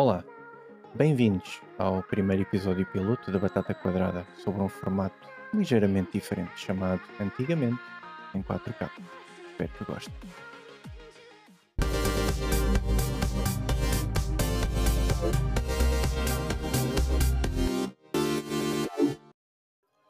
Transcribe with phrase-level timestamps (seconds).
[0.00, 0.22] Olá,
[0.94, 7.80] bem-vindos ao primeiro episódio piloto da Batata Quadrada sobre um formato ligeiramente diferente chamado Antigamente
[8.32, 8.88] em 4K.
[9.50, 10.14] Espero que gostem.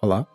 [0.02, 0.26] Olá,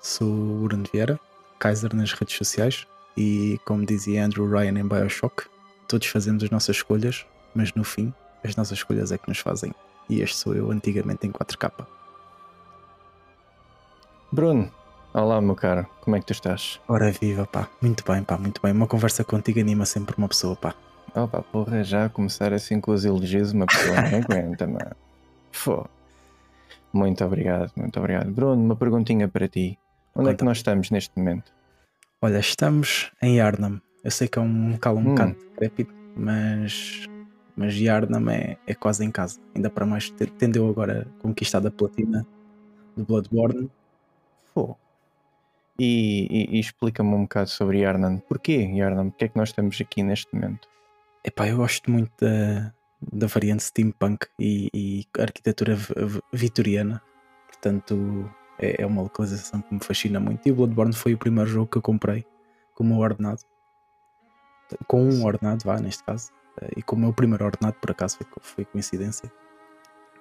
[0.00, 1.20] sou Bruno Vieira,
[1.58, 5.50] Kaiser nas redes sociais e, como dizia Andrew Ryan em Bioshock,
[5.86, 8.14] todos fazemos as nossas escolhas, mas no fim,
[8.44, 9.72] as nossas escolhas é que nos fazem.
[10.08, 11.86] E este sou eu antigamente em 4K.
[14.30, 14.70] Bruno,
[15.12, 16.80] olá meu caro, como é que tu estás?
[16.88, 18.72] Ora viva, pá, muito bem, pá, muito bem.
[18.72, 20.74] Uma conversa contigo anima sempre uma pessoa, pá.
[21.14, 24.96] Oh pá, porra, já a começar assim com os elogios, uma pessoa não aguenta, mano.
[25.52, 25.86] Fô.
[26.92, 28.30] Muito obrigado, muito obrigado.
[28.30, 29.78] Bruno, uma perguntinha para ti.
[30.14, 31.52] Onde é que nós estamos neste momento?
[32.20, 33.80] Olha, estamos em Arnhem.
[34.04, 35.04] Eu sei que é um local um Hum.
[35.04, 37.06] bocado decrépito, mas,
[37.56, 39.40] mas Arnhem é, é quase em casa.
[39.54, 42.26] Ainda para mais, te- tendeu agora a conquistar a platina
[42.96, 43.70] do Bloodborne.
[44.54, 44.76] Fô.
[45.78, 48.18] E, e- e explica-me um bocado sobre Yarnan.
[48.18, 49.10] Porquê Yarnan?
[49.10, 50.68] Porquê é que nós estamos aqui neste momento?
[51.24, 52.72] Epá, eu gosto muito da,
[53.12, 55.76] da variante steampunk e, e arquitetura
[56.32, 57.00] vitoriana.
[57.46, 60.46] Portanto, é, é uma localização que me fascina muito.
[60.46, 62.24] E o Bloodborne foi o primeiro jogo que eu comprei
[62.74, 63.40] com o meu ordenado.
[64.86, 66.30] Com um ordenado, vá, neste caso.
[66.60, 69.30] Eh, E com o meu primeiro ordenado, por acaso, foi, foi coincidência.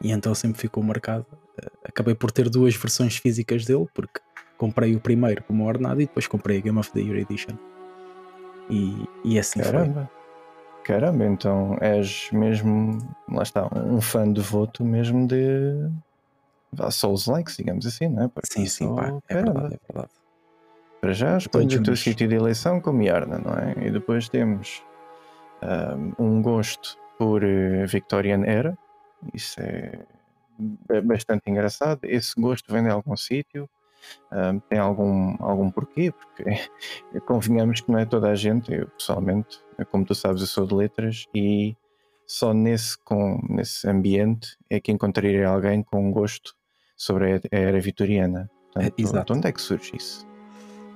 [0.02, 1.26] E então sempre ficou marcado.
[1.62, 4.20] Eh, Acabei por ter duas versões físicas dele, porque
[4.58, 7.58] comprei o primeiro como ordenado e depois comprei a Game of the Year Edition.
[8.70, 9.72] E, e assim foi.
[9.72, 10.10] Caramba.
[10.84, 12.98] Caramba, então és mesmo,
[13.30, 15.88] lá está, um fã devoto mesmo de
[16.90, 18.28] Souls Likes, digamos assim, não é?
[18.28, 19.54] Porque Sim, sim, pá, é caramba.
[19.54, 20.12] verdade, é verdade.
[21.00, 23.76] Para já escolhes o teu sítio de eleição como Yarna, não é?
[23.86, 24.84] E depois temos
[26.18, 28.78] um gosto por eh, Victorian Era,
[29.34, 30.00] isso é
[30.88, 32.00] ba- bastante engraçado.
[32.04, 33.70] Esse gosto vem de algum sítio,
[34.32, 36.44] ahm, tem algum, algum porquê, porque
[37.28, 39.60] convenhamos que não é toda a gente, eu pessoalmente,
[39.92, 41.76] como tu sabes, eu sou de letras e
[42.26, 46.56] só nesse, com, nesse ambiente é que encontraria alguém com um gosto
[46.96, 48.50] sobre a, era vitoriana.
[48.74, 49.34] Portanto, exato.
[49.34, 50.26] de onde é que surge isso?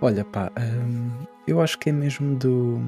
[0.01, 2.79] Olha, pá, hum, eu acho que é mesmo do.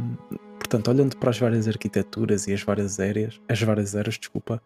[0.59, 4.61] Portanto, olhando para as várias arquiteturas e as várias eras, as várias eras, desculpa,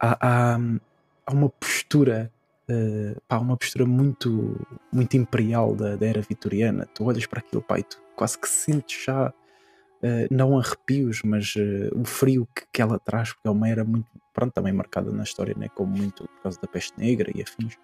[0.00, 0.18] há,
[0.54, 0.58] há,
[1.26, 2.32] há uma postura,
[2.68, 4.60] eh, pá, uma postura muito,
[4.92, 6.86] muito imperial da, da era vitoriana.
[6.86, 9.32] Tu olhas para aquilo, pá, e tu quase que sentes já,
[10.02, 13.84] eh, não arrepios, mas eh, o frio que, que ela traz, porque é uma era
[13.84, 17.42] muito, pronto, também marcada na história, né, como muito por causa da peste negra e
[17.42, 17.76] afins.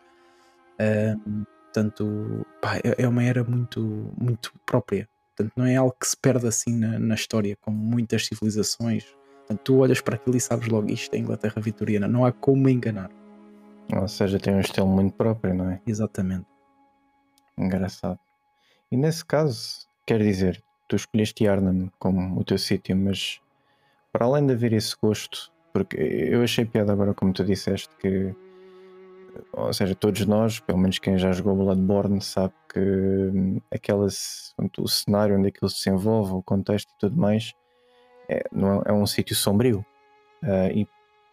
[1.27, 3.81] Hum, Portanto, pá, é é uma era muito,
[4.17, 5.09] muito própria.
[5.37, 9.05] Portanto, não é algo que se perde assim na, na história, como muitas civilizações.
[9.39, 12.07] Portanto, tu olhas para aquilo e sabes logo isto é Inglaterra vitoriana.
[12.07, 13.11] Não há como enganar.
[13.93, 15.81] Ou seja, tem um estilo muito próprio, não é?
[15.85, 16.47] Exatamente.
[17.59, 18.21] Engraçado.
[18.93, 23.41] E nesse caso, quer dizer, tu escolheste Arnhem como o teu sítio, mas
[24.13, 28.33] para além de haver esse gosto, porque eu achei piada agora, como tu disseste, que,
[29.53, 34.07] ou seja, todos nós, pelo menos quem já jogou Bloodborne, sabe que hum, aquela,
[34.79, 37.55] o cenário onde aquilo se desenvolve, o contexto e tudo mais,
[38.29, 39.85] é, não é, é um sítio sombrio.
[40.43, 40.87] Ah, e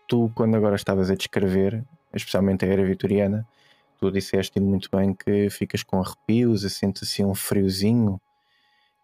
[0.08, 3.48] tu, quando agora estavas a descrever, especialmente a era vitoriana,
[4.00, 8.20] tu disseste muito bem que ficas com arrepios, sentes assim um friozinho,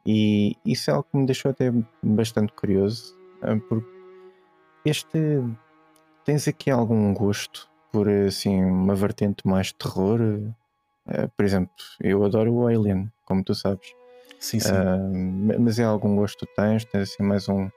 [0.05, 1.71] e isso é algo que me deixou até
[2.01, 3.87] bastante curioso, ah, porque
[4.85, 5.19] este
[6.23, 10.19] tens aqui algum gosto por assim uma vertente mais de terror?
[11.07, 13.95] Ah, por exemplo, eu adoro o Alien, como tu sabes.
[14.39, 14.71] Sim, sim.
[14.71, 16.85] Ma- mas é algum gosto que tens?
[16.85, 17.67] Tens assim mais um,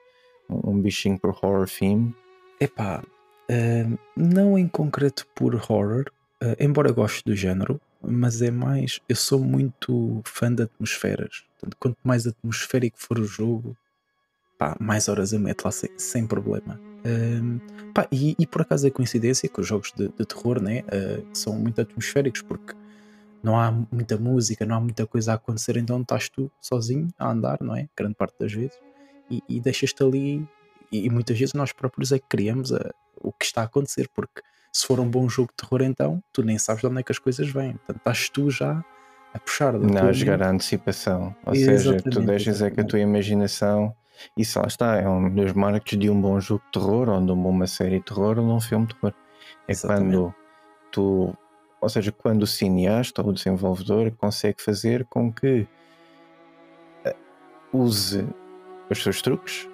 [0.47, 2.13] um bichinho por horror theme?
[2.59, 3.01] Epá,
[3.49, 6.05] hum, não em concreto por horror,
[6.39, 8.99] eh, embora eu goste do género, mas é mais.
[9.09, 11.43] Eu sou muito fã de atmosferas.
[11.53, 13.75] Portanto, quanto mais atmosférico for o jogo,
[14.59, 16.79] pá, mais horas eu meto lá sem, sem problema.
[17.05, 17.59] Hum,
[17.93, 21.23] pá, e, e por acaso é coincidência que os jogos de, de terror né, eh,
[21.33, 22.73] são muito atmosféricos porque
[23.43, 27.31] não há muita música, não há muita coisa a acontecer, então estás tu sozinho a
[27.31, 27.87] andar, não é?
[27.97, 28.77] Grande parte das vezes,
[29.31, 30.45] e, e deixas-te ali,
[30.91, 34.07] e, e muitas vezes nós próprios é que criamos a- o que está a acontecer,
[34.13, 37.03] porque se for um bom jogo de terror, então tu nem sabes de onde é
[37.03, 38.83] que as coisas vêm, portanto estás tu já
[39.33, 41.35] a puxar Não jogar a antecipação.
[41.45, 43.95] Ou seja, tu deixas é que a tua imaginação.
[44.35, 47.31] Isso lá está, é um dos marcos de um bom jogo de terror, ou de
[47.31, 49.13] uma boa série de terror, ou de um filme de terror.
[49.67, 50.15] É Exatamente.
[50.15, 50.35] quando
[50.91, 51.37] tu,
[51.79, 55.67] ou seja, quando o cineasta ou o desenvolvedor consegue fazer com que
[57.05, 57.15] eh,
[57.73, 58.27] use
[58.89, 59.67] os seus truques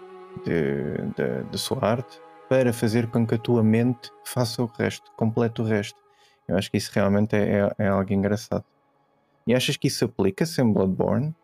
[0.45, 5.11] de, de, de sua arte para fazer com que a tua mente faça o resto,
[5.17, 5.99] complete o resto.
[6.47, 8.63] Eu acho que isso realmente é, é, é algo engraçado.
[9.45, 11.35] E achas que isso aplica-se em Bloodborne?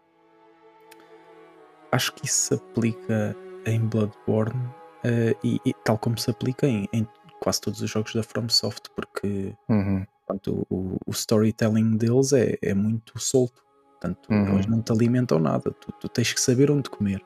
[1.94, 3.36] Acho que isso se aplica
[3.66, 4.66] em Bloodborne
[5.06, 7.08] uh, e, e, tal como se aplica em, em,
[7.40, 10.04] quase todos os jogos da FromSoft, porque uhum.
[10.26, 13.64] portanto, o, o, storytelling deles é, é muito solto.
[13.92, 14.56] Portanto, uhum.
[14.56, 17.24] eles não te alimentam nada, tu, tu tens que saber onde comer.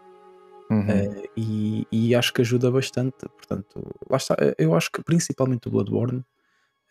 [0.69, 0.81] Uhum.
[0.81, 3.18] Uh, e, e, acho que ajuda bastante.
[3.38, 4.36] Portanto, lá está.
[4.58, 6.25] Eu acho que principalmente o Bloodborne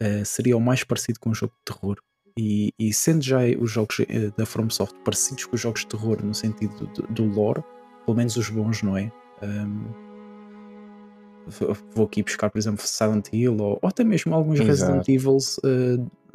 [0.01, 1.99] uh, seria o mais parecido com um jogo de terror.
[2.39, 6.23] E, e sendo já os jogos uh, da FromSoft parecidos com os jogos de terror
[6.23, 7.63] no sentido do, do lore,
[8.05, 9.11] pelo menos os bons, não é?
[9.43, 9.85] Um,
[11.95, 14.93] vou aqui buscar, por exemplo, Silent Hill ou, ou até mesmo alguns Exato.
[14.93, 15.61] Resident Evils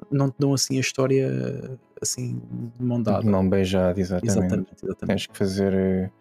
[0.09, 1.30] não te dão assim a história
[2.01, 2.42] assim
[2.80, 3.30] de mão dada.
[3.30, 4.31] Não beijado, exatamente.
[4.31, 5.07] exatamente, exatamente.
[5.07, 6.12] Tens que fazer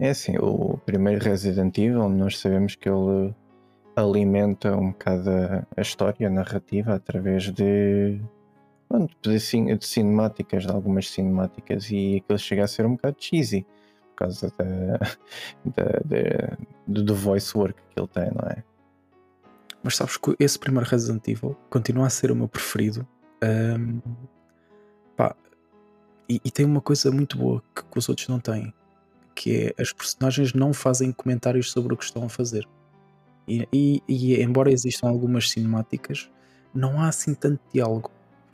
[0.00, 3.34] é assim, o primeiro Resident Evil, nós sabemos que ele
[3.94, 5.28] alimenta um bocado
[5.76, 8.18] a, história, a narrativa, através de,
[9.22, 9.38] de,
[9.76, 13.66] de cinemáticas, de algumas cinemáticas, e aquilo chega a ser um bocado cheesy,
[14.10, 14.98] por causa da,
[15.64, 18.62] da, da, do voice work que ele tem, não é?
[19.82, 23.06] Mas sabes que esse primeiro Resident Evil continua a ser o meu preferido.
[23.42, 24.00] Um,
[25.16, 25.34] pá,
[26.28, 28.74] e, e, tem uma coisa muito boa que, que os outros não têm
[29.40, 32.68] que é as personagens não fazem comentários sobre o que estão a fazer.
[33.48, 36.30] E, e, e embora existam algumas cinemáticas,
[36.74, 38.10] não há assim tanto diálogo.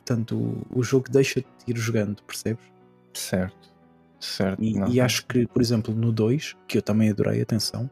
[0.07, 2.63] Portanto, o, o jogo deixa de ir jogando, percebes?
[3.13, 3.69] Certo,
[4.17, 4.63] certo.
[4.63, 7.89] E, e acho que, por exemplo, no 2, que eu também adorei, atenção,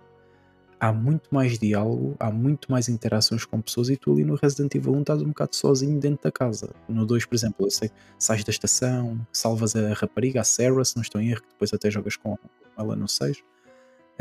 [0.80, 4.74] há muito mais diálogo, há muito mais interações com pessoas e tu ali no Resident
[4.76, 6.74] Evil 1 estás um bocado sozinho dentro da casa.
[6.88, 10.96] No 2, por exemplo, eu sei, sais da estação, salvas a rapariga, a Sarah, se
[10.96, 12.38] não estou em erro, que depois até jogas com
[12.78, 13.44] ela no 6.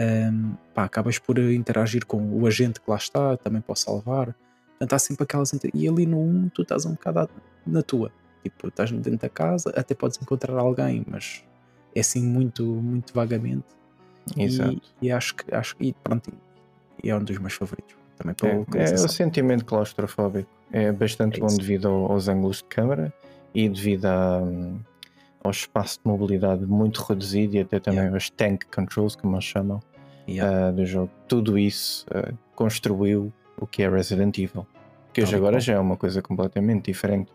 [0.00, 4.34] Um, pá, acabas por interagir com o agente que lá está, também posso salvar.
[4.70, 5.52] Portanto, há sempre aquelas.
[5.72, 7.30] E ali no 1 tu estás um bocado
[7.66, 8.10] na tua.
[8.42, 11.44] Tipo, estás dentro da casa, até podes encontrar alguém, mas
[11.94, 13.64] é assim muito, muito vagamente.
[14.36, 14.80] Exato.
[15.00, 16.32] E, e acho que acho e pronto,
[17.02, 17.96] é um dos meus favoritos.
[18.16, 18.34] Também
[18.74, 20.48] é, é o sentimento claustrofóbico.
[20.72, 23.12] É bastante é bom devido aos ângulos de câmara
[23.54, 24.40] e devido a,
[25.42, 28.16] ao espaço de mobilidade muito reduzido e até também yeah.
[28.16, 29.80] os tank controls, como eles chamam,
[30.28, 30.70] yeah.
[30.70, 31.10] uh, do jogo.
[31.28, 34.66] Tudo isso uh, construiu o que é Resident Evil.
[35.12, 37.30] Que hoje agora já é uma coisa completamente diferente.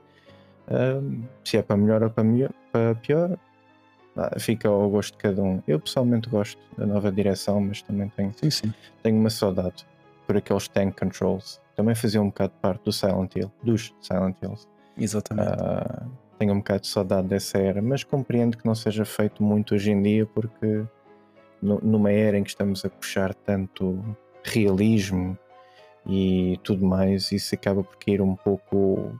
[0.69, 3.37] Uh, se é para melhor ou para, melhor, para pior,
[4.37, 5.61] fica ao gosto de cada um.
[5.67, 8.73] Eu pessoalmente gosto da nova direção, mas também tenho, sim, sim.
[9.01, 9.85] tenho uma saudade
[10.27, 11.59] por aqueles tank controls.
[11.75, 14.67] Também fazia um bocado parte do Silent Hill, dos Silent Hills.
[14.97, 15.53] Exatamente.
[15.53, 19.75] Uh, tenho um bocado de saudade dessa era, mas compreendo que não seja feito muito
[19.75, 20.85] hoje em dia, porque
[21.61, 24.03] numa era em que estamos a puxar tanto
[24.43, 25.37] realismo
[26.05, 29.19] e tudo mais, isso acaba por cair um pouco.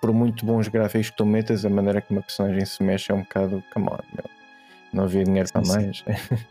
[0.00, 3.14] Por muito bons gráficos que tu metas, a maneira que uma personagem se mexe é
[3.14, 3.62] um bocado.
[3.72, 4.40] Come on, meu
[4.92, 6.04] não havia dinheiro para mais.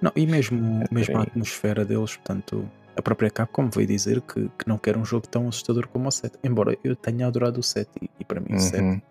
[0.00, 2.66] Não, e mesmo, é mesmo a atmosfera deles, portanto,
[2.96, 6.10] a própria Capcom veio dizer que, que não quer um jogo tão assustador como o
[6.10, 6.38] 7.
[6.42, 9.02] Embora eu tenha adorado o 7 e, e para mim o 7 uhum.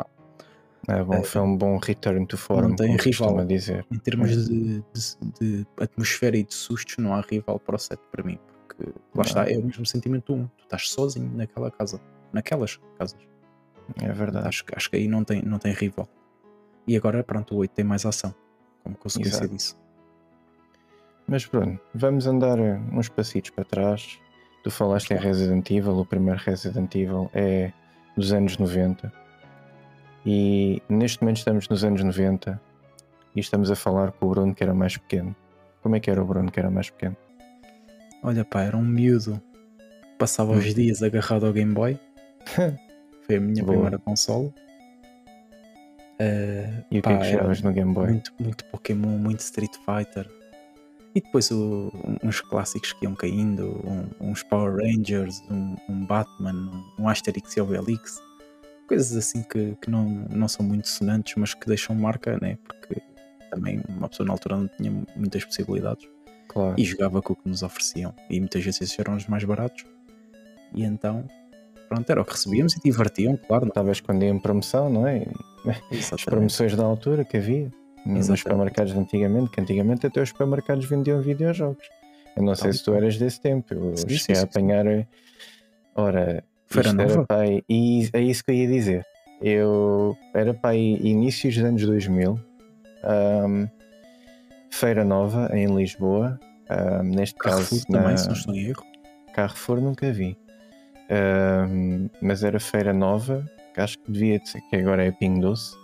[0.88, 3.86] é bom, é, foi um bom return to form, não tem rival, dizer.
[3.92, 4.84] Em termos de, de,
[5.40, 8.94] de, atmosfera e de sustos, não há rival para o 7 para mim, porque lá
[9.14, 9.22] não.
[9.22, 10.48] está, é o mesmo sentimento do 1.
[10.58, 12.02] Tu estás sozinho naquela casa,
[12.34, 13.22] naquelas casas.
[14.02, 14.48] É verdade.
[14.48, 16.08] Acho, acho que aí não tem, não tem rival.
[16.88, 18.34] E agora, pronto, o 8 tem mais ação
[18.84, 19.54] como consequência Exato.
[19.54, 19.78] disso.
[21.28, 24.20] Mas pronto, vamos andar uns passitos para trás.
[24.64, 27.72] Tu falaste em Resident Evil, o primeiro Resident Evil é
[28.18, 29.14] dos anos 90.
[30.26, 32.60] E neste momento estamos nos anos 90
[33.36, 35.36] e estamos a falar com o Bruno que era mais pequeno.
[35.82, 37.16] Como é que era o Bruno que era mais pequeno?
[38.24, 39.42] Olha pá, era um miúdo.
[40.18, 40.74] Passava os hum.
[40.74, 41.98] dias agarrado ao Game Boy.
[43.30, 43.74] Foi a minha Boa.
[43.74, 44.48] primeira console.
[46.20, 48.08] Uh, e o que é que jogavas no Game Boy?
[48.08, 50.28] Muito, muito Pokémon, muito Street Fighter.
[51.14, 51.92] E depois o,
[52.24, 57.62] uns clássicos que iam caindo, um, uns Power Rangers, um, um, Batman, um Asterix e
[57.62, 58.20] Obelix.
[58.88, 62.58] Coisas assim que, que não, não são muito sonantes, mas que deixam marca, né?
[62.64, 63.00] Porque
[63.52, 66.10] também uma pessoa na altura não tinha muitas possibilidades.
[66.48, 66.74] Claro.
[66.76, 68.12] E jogava com o que nos ofereciam.
[68.28, 69.86] E muitas vezes esses eram os mais baratos.
[70.74, 71.28] E então
[71.90, 73.70] pronto, era o que recebíamos e divertiam, claro.
[73.74, 75.26] Talvez quando ia em promoção, não é?
[75.92, 76.14] Exatamente.
[76.14, 77.72] As promoções da altura que havia
[78.06, 81.90] nos supermercados de antigamente, que antigamente até os supermercados vendiam videojogos.
[82.38, 84.86] Eu não sei se tu eras desse tempo, eu sim, cheguei a apanhar.
[85.96, 87.26] Ora, Feira nova?
[87.26, 89.06] Pai, e é isso que eu ia dizer.
[89.42, 92.40] Eu era para inícios dos anos 2000,
[93.04, 93.68] um,
[94.70, 97.88] Feira Nova em Lisboa, um, neste Carrefour caso.
[97.88, 98.18] Também, na...
[98.18, 98.84] se não estou em erro.
[99.34, 100.38] Carrefour nunca vi.
[101.10, 105.76] Ahm, mas era Feira Nova, que acho que devia ser, que agora é Ping Doce.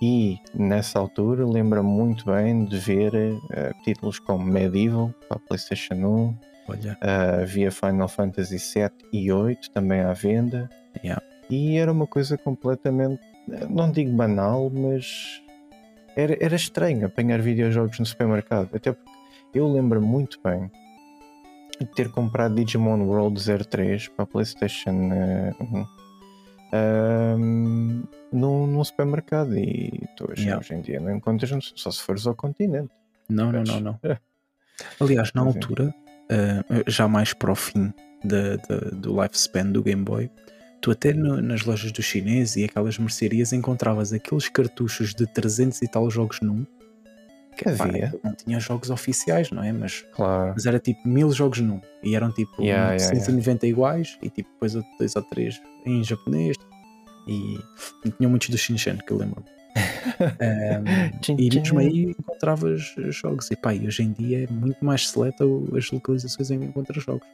[0.00, 3.14] E nessa altura lembro-me muito bem de ver
[3.52, 6.36] eh, títulos como Medieval para a PlayStation 1,
[6.68, 10.68] Olha, ah, havia Final Fantasy 7 e 8 também à venda.
[11.04, 11.22] yeah.
[11.50, 13.20] E era uma coisa completamente,
[13.68, 15.42] não digo banal, mas
[16.16, 18.70] era, era estranho apanhar videojogos no supermercado.
[18.74, 19.10] Até porque
[19.54, 20.70] eu lembro muito bem
[21.94, 25.86] ter comprado Digimon World 03 para a PlayStation eh, 1
[26.72, 28.02] ahm,
[28.32, 29.56] num, num supermercado.
[29.56, 30.58] E tu hoje, Yeah.
[30.60, 32.90] hoje em dia não encontras só se fores ao continente.
[33.28, 34.00] não, não, não, não.
[34.02, 34.18] é,
[35.00, 35.58] Aliás, na Mas é.
[35.58, 35.94] altura,
[36.30, 37.92] eh, já mais para o fim
[38.24, 40.30] da- da- do lifespan do Game Boy,
[40.80, 45.80] tu até no- nas lojas dos chineses e aquelas mercearias encontravas aqueles cartuchos de 300
[45.82, 46.64] e tal jogos num.
[47.56, 48.12] Que, Havia.
[48.24, 49.72] não tinha jogos oficiais, não é?
[49.72, 50.52] Mas, Claro.
[50.54, 51.80] mas era tipo mil jogos num.
[52.02, 56.56] E eram tipo Yeah, yeah, 190 iguais e tipo depois dois ou três em japonês.
[57.28, 57.58] E,
[58.16, 59.44] tinham muitos do Shinshan, que eu lembro.
[60.40, 60.84] Ehm,
[61.20, 63.50] Tchin, e mesmo aí encontravas jogos.
[63.50, 65.44] E pá, e hoje em dia é muito mais seleta
[65.76, 67.26] as localizações em que encontras jogos.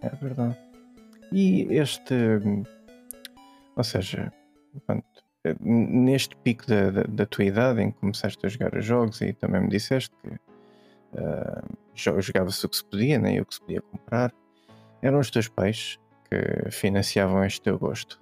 [0.00, 0.56] É verdade.
[1.32, 2.14] E este.
[2.14, 2.62] hum,
[3.76, 4.32] Ou seja,
[4.86, 5.04] pronto,
[5.60, 9.32] neste pico da, da, da tua idade em que começaste a jogar os jogos e
[9.32, 10.30] também me disseste que
[11.16, 11.62] ah,
[11.94, 14.32] jo- jogava-se o que se podia, nem o que se podia comprar,
[15.02, 18.20] eram os teus pais que financiavam este teu gosto.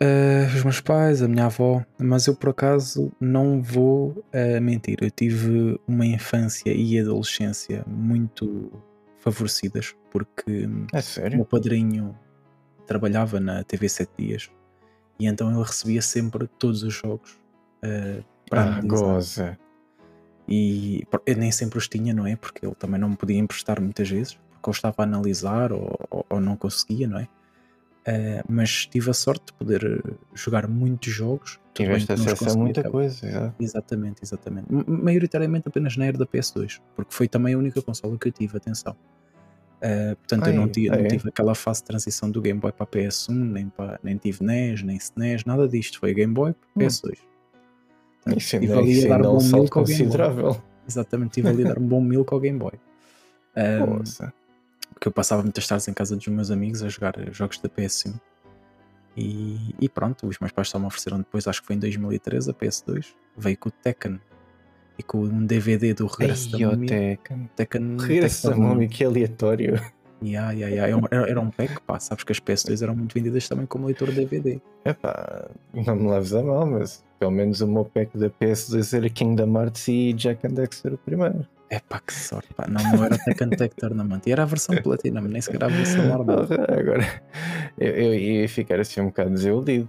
[0.00, 4.98] Eh, os meus pais, a minha avó, mas eu por acaso não vou eh, mentir.
[5.00, 8.70] Eu tive uma infância e adolescência muito
[9.18, 12.14] favorecidas porque É o meu padrinho
[12.86, 14.50] trabalhava na TV 7 Dias
[15.18, 17.38] e então ele recebia sempre todos os jogos
[17.82, 19.58] eh, para Ah, goza.
[20.46, 22.36] E eu nem sempre os tinha, não é?
[22.36, 25.98] Porque ele também não me podia emprestar muitas vezes, porque eu estava a analisar ou,
[26.10, 27.28] ou- ou não conseguia, não é?
[28.06, 31.58] Eh, mas tive a sorte de poder eh, jogar muitos jogos.
[31.72, 33.26] Tiveste acesso a muita coisa.
[33.26, 33.54] exato.
[33.58, 34.70] Exatamente, exatamente.
[34.70, 38.32] M- Maioritariamente apenas na era da PS2, porque foi também a única consola que eu
[38.32, 38.94] tive, atenção.
[39.86, 41.08] Eh, portanto, eu não, Ai, tive, ah, não é?
[41.08, 44.42] tive aquela fase de transição do Game Boy para a PS1, nem, para, nem tive
[44.42, 46.00] NES, nem SNES, nada disto.
[46.00, 46.86] Foi Game Boy para Hum.
[46.88, 47.18] PS2.
[48.22, 50.62] Portanto, Isso tive ainda, isso ainda é um bom salto considerável.
[50.88, 52.72] Exatamente, tive ali a dar um bom milk ao Game Boy.
[53.56, 54.02] Um,
[54.92, 58.18] porque eu passava muitas tardes em casa dos meus amigos a jogar jogos da PS1.
[59.16, 62.50] E, e pronto, os meus pais só me ofereceram depois, acho que foi em 2013,
[62.50, 63.14] a PS2.
[63.36, 64.18] Veio com o Tekken
[64.98, 67.18] e com um DVD do Regresso da Múmia.
[68.06, 69.80] Regresso da Múmia, que aleatório.
[70.22, 70.86] Yeah, yeah, yeah.
[70.88, 72.00] Era um- Era, um pack, pá.
[72.00, 74.58] Sabes que as PS2 eram muito vendidas também como leitor DVD.
[74.84, 79.10] Epá, não me leves a mal, mas pelo menos o meu pack da PS2 era
[79.10, 81.46] Kingdom Hearts e Jack and Dexter o primeiro.
[81.68, 82.66] É pá, que sorte, pá.
[82.68, 84.20] Não, não era Tekken Tech Tournament.
[84.26, 86.40] E era a versão Platinum, nem sequer a versão normal.
[86.68, 87.22] Agora,
[87.76, 89.88] eu, eu ia ficar assim um bocado desiludido,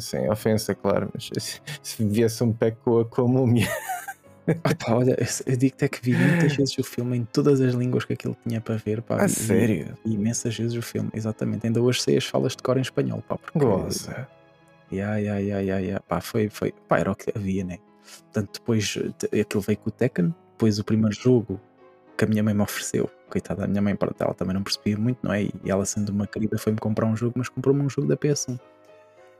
[0.00, 3.68] sem ofensa, claro, mas se, se viesse um pack com a, com a múmia.
[4.62, 8.04] Pá, olha, eu- digo-te é que vi muitas vezes o filme em todas as línguas
[8.04, 9.22] que aquilo tinha para ver, pá.
[9.22, 9.96] A sério?
[10.04, 11.66] imensas vezes o filme, exatamente.
[11.66, 13.36] Ainda hoje sei as falas de cor em espanhol, pá.
[13.36, 14.28] Porque, Goza.
[14.92, 16.00] Ya, ya, ya, ya, ya.
[16.00, 17.78] Pá, foi, foi, pá, era o que havia, né?
[18.22, 21.58] Portanto, depois aquilo veio com o Tekken, depois o primeiro jogo
[22.16, 24.96] que a minha mãe me ofereceu, coitada, a minha mãe, pronto, ela também não percebia
[24.96, 25.42] muito, não é?
[25.44, 28.56] E ela, sendo uma querida, foi-me comprar um jogo, mas comprou-me um jogo da PS1.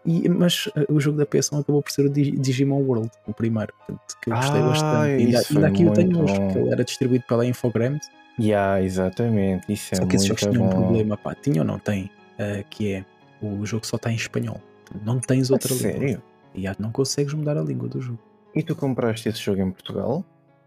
[0.06, 3.32] E, mas eh, o jogo da PS1 acabou por ser o Dig- Digimon World, o
[3.32, 5.22] primeiro, portanto, que eu gostei Ah, bastante.
[5.22, 8.06] Ainda, ainda aqui o tenho hoje, porque ele era distribuído pela Infogrames,
[8.38, 11.78] Ya, exatamente, isso é só que esses jogos tinham um problema, pá, tinha ou não
[11.78, 13.04] tem, eh, que é
[13.40, 14.60] o jogo só está em espanhol,
[15.04, 15.92] não tens outra língua.
[15.92, 16.22] sério?
[16.52, 18.18] E ah, não consegues mudar a língua do jogo.
[18.54, 20.24] E tu compraste esse jogo em Portugal?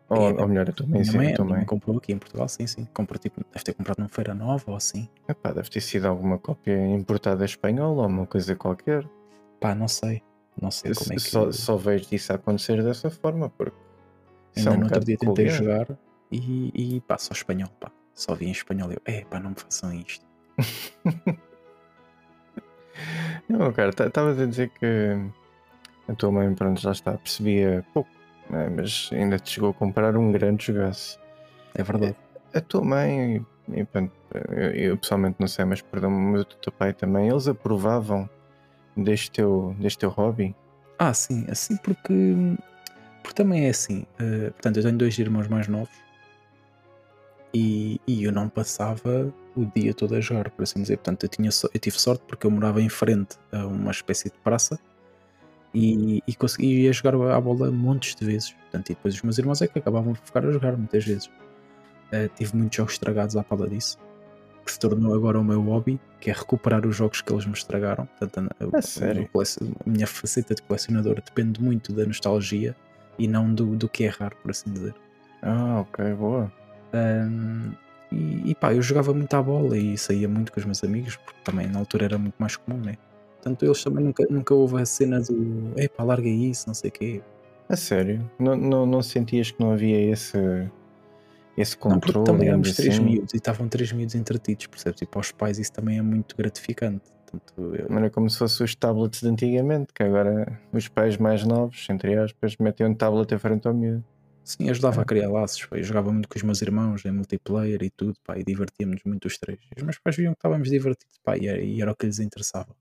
[0.10, 1.66] Ou, É, ou melhor, a tua mãe sim, mãe mãe.
[1.66, 2.88] comprou aqui em Portugal, sim, sim.
[2.94, 5.10] Comprou tipo, deve ter comprado numa feira nova ou assim.
[5.28, 9.06] Epá, deve ter sido alguma cópia importada espanhola ou uma coisa qualquer.
[9.60, 10.22] Pá, não sei.
[10.60, 11.22] Não sei Eu como é que.
[11.22, 13.78] só, só vejo isso acontecer dessa forma, porque
[14.56, 15.88] Ainda é um no outro dia tentei jogar
[16.32, 17.92] e, e pá, só espanhol, pá.
[18.14, 20.26] Só vi em espanhol e eu, é pá, não me façam isto.
[23.48, 25.16] Não, cara, estavas a dizer que
[26.08, 28.10] a tua mãe, pronto, já está, percebia pouco,
[28.50, 31.20] né, mas ainda te chegou a comprar um grande jogaço.
[31.76, 32.16] É verdade.
[32.54, 34.12] A tua mãe, e, pronto,
[34.52, 38.30] eu, eu pessoalmente não sei, mas perdão-me, o teu pai também, eles aprovavam
[39.04, 40.56] deste teu, deste teu hobby?
[41.00, 42.14] Ah, sim, assim porque.
[43.24, 44.06] Porque também é assim.
[44.20, 45.94] eh, portanto, eu tenho dois irmãos mais novos
[47.54, 50.98] e, e eu não passava o dia todo a jogar, por assim dizer.
[50.98, 54.26] Portanto, eu, tinha, so- eu tive sorte porque eu morava em frente a uma espécie
[54.30, 54.80] de praça
[55.74, 58.52] e, e conseguia jogar à bola montes de vezes.
[58.54, 61.28] Portanto, e depois os meus irmãos é que acabavam por ficar a jogar muitas vezes.
[61.28, 63.98] Uh, tive muitos jogos estragados à pala disso.
[64.68, 67.54] Que se tornou agora o meu hobby, que é recuperar os jogos que eles me
[67.54, 68.06] estragaram.
[68.20, 68.82] Portanto, a,
[69.22, 69.24] É
[69.86, 72.76] a minha faceta de colecionador depende muito da nostalgia
[73.18, 74.94] e não do, do que é raro, por assim dizer.
[75.42, 76.52] Ah, ok, boa.
[76.94, 77.72] Um,
[78.12, 81.16] e, e pá, eu jogava muito à bola e saía muito com os meus amigos,
[81.16, 82.98] porque também na altura era muito mais comum, né?
[83.36, 86.94] Portanto, eles também nunca, nunca houve a cena do epá, larga isso, não sei o
[86.94, 87.22] quê.
[87.70, 88.30] A sério?
[88.38, 90.38] Não, não, não sentias que não havia esse,
[91.58, 93.06] esse Não, porque controle, também éramos digamos três assim?
[93.06, 95.02] miúdos e estavam três miúdos entretidos, percebes?
[95.02, 97.12] E para os pais isso também é muito gratificante.
[97.30, 101.18] Portanto, eu- Não era como se fossem os tablets de antigamente, que agora os pais
[101.18, 104.04] mais novos, entre aspas, metiam um tablet em frente ao miúdo.
[104.44, 105.66] sim, ajudava a criar laços.
[105.66, 105.76] pá.
[105.78, 109.26] Eu jogava muito com os meus irmãos em multiplayer e tudo, pá, e divertíamos muito
[109.26, 109.60] os três.
[109.76, 112.20] Os meus pais viam que estávamos divertidos, pá, e era, e era o que lhes
[112.20, 112.74] interessava.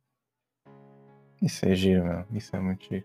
[1.43, 2.25] Isso é giro, meu.
[2.33, 3.05] Isso é muito giro.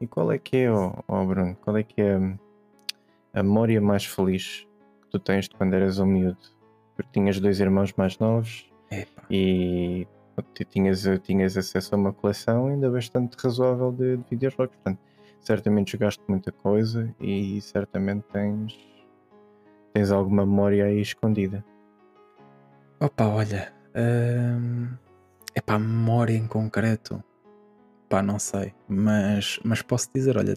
[0.00, 2.16] E qual é que é, ó ó, Bruno, qual é que é
[3.34, 4.66] a memória mais feliz
[5.06, 6.38] que tu tens de quando eras um miúdo?
[6.94, 10.06] Porque tinhas dois irmãos mais novos Epá, e
[10.54, 14.74] tu tinhas, tinhas acesso a uma coleção ainda bastante razoável de, de videojogos.
[14.76, 15.00] Portanto,
[15.40, 18.78] certamente jogaste muita coisa e certamente tens,
[19.92, 21.64] tens alguma memória aí escondida.
[23.00, 23.72] Opa, olha.
[23.94, 24.88] hum,
[25.54, 27.22] é pá, memória em concreto.
[28.08, 28.74] Pá, não sei.
[28.88, 30.54] Mas, mas posso dizer, olha,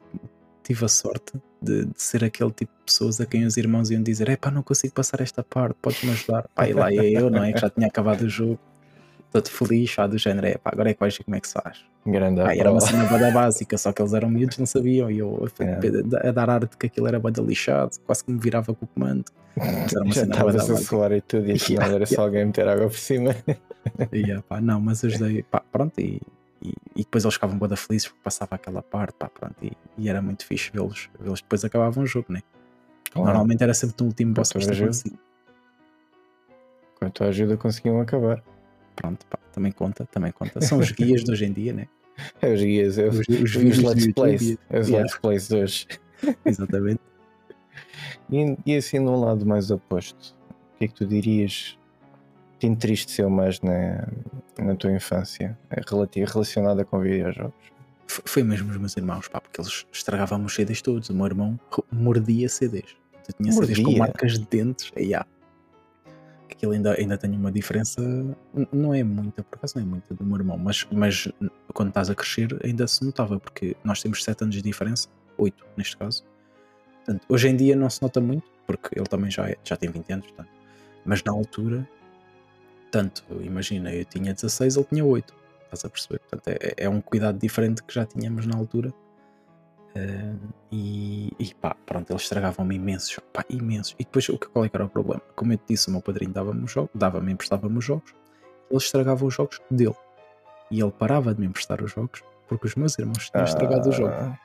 [0.70, 4.04] tive a sorte de, de ser aquele tipo de pessoas a quem os irmãos iam
[4.04, 6.48] dizer: é pá, não consigo passar esta parte, podes-me ajudar.
[6.54, 7.52] Pá, e lá ia eu, não é?
[7.52, 8.60] Que já tinha acabado o jogo.
[9.32, 11.48] Todo feliz, já do género, é pá, agora é que vais ver como é que
[11.48, 11.84] se faz.
[12.06, 15.10] Grande Pá, era uma cena bada básica, só que eles eram miúdos, não sabiam.
[15.12, 16.26] E eu É.
[16.26, 18.86] a, a dar ar de que aquilo era bada lixado, quase que me virava com
[18.86, 19.26] o comando.
[19.56, 22.46] Mas era uma Já estavas a suar e tudo, e afinal Yeah, era só alguém
[22.46, 23.36] meter água por cima.
[24.14, 26.22] Yeah, pá, não, mas ajudei, pá, pronto, e,
[26.62, 30.10] e, e depois eles ficavam boa felizes porque passava aquela parte, pá, pronto, e, e
[30.10, 32.42] era muito fixe vê-los, vê-los depois acabavam o jogo, né?
[33.16, 34.90] Normalmente era sempre no último boss ajuda.
[34.90, 35.12] assim.
[37.00, 38.44] Com a tua ajuda conseguiam acabar.
[38.96, 40.62] Pronto, pá, também conta, também conta.
[40.62, 41.88] São os guias de hoje em dia, né?
[42.42, 44.58] É os guias, é os, Os, os os let's plays.
[44.70, 45.88] É os yeah, let's plays de hoje.
[46.44, 47.00] Exatamente.
[48.30, 50.36] E, e assim, num lado mais oposto,
[50.76, 51.78] o que é que tu dirias
[52.60, 54.08] te entristeceu mais na,
[54.58, 55.58] na tua infância,
[56.28, 57.54] relacionada com videojogos?
[58.08, 61.10] Foi mesmo os meus irmãos, pá, porque eles estragavam os CDs todos.
[61.10, 61.60] O meu irmão
[61.92, 62.96] mordia CDs.
[63.28, 64.00] Eu tinha CDs com Mordia?
[64.00, 64.92] marcas de dentes.
[64.98, 65.28] E yeah.
[66.52, 68.02] Aquilo ainda, ainda tem uma diferença.
[68.74, 71.32] Não é muita, por acaso não é muita do meu irmão, mas, mas
[71.74, 75.66] quando estás a crescer ainda se notava, porque nós temos 7 anos de diferença, 8
[75.78, 76.26] neste caso.
[77.06, 79.90] Portanto, hoje em dia não se nota muito, porque ele também já, é- já tem
[79.90, 80.50] 20 anos, portanto.
[81.06, 81.88] mas na altura,
[82.92, 85.34] tanto, imagina, eu tinha 16, ele tinha 8.
[85.66, 86.20] Estás a perceber?
[86.20, 88.92] Portanto, é, é um cuidado diferente que já tínhamos na altura.
[89.96, 90.34] Eh,
[90.72, 93.96] e, e pá, pronto, eles estragavam-me imensos, pá, imensos.
[94.00, 95.22] E depois, o que, qual é que era o problema?
[95.36, 98.14] Como eu te disse, o meu padrinho dava-me os jogos, dava-me, emprestava-me os jogos,
[98.70, 99.96] ele estragava os jogos dele.
[100.72, 103.92] E ele parava de me emprestar os jogos porque os meus irmãos tinham estragado o
[103.92, 104.10] jogo.
[104.14, 104.38] Ah,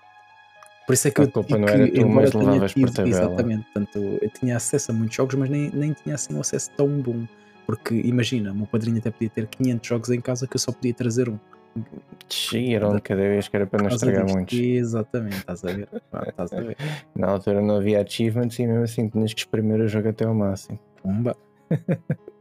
[0.87, 3.16] Por isso é que A eu culpa não era embora mas levavas por tido- tabela.
[3.24, 6.70] Exatamente, portanto, eu tinha acesso a muitos jogos, mas nem, nem tinha assim um acesso
[6.72, 7.26] tão bom.
[7.66, 10.72] Porque imagina, o meu padrinho até podia ter 500 jogos em casa que eu só
[10.72, 11.38] podia trazer um.
[11.77, 14.37] Um de cada vez que era para não estragar disto.
[14.37, 14.59] muitos.
[14.59, 15.88] Exatamente, estás a ver?
[16.29, 16.77] Estás a ver?
[17.16, 20.35] Na altura não havia achievements e mesmo assim tinhas que exprimir o jogo até ao
[20.35, 20.79] máximo.
[21.03, 21.37] Pumba.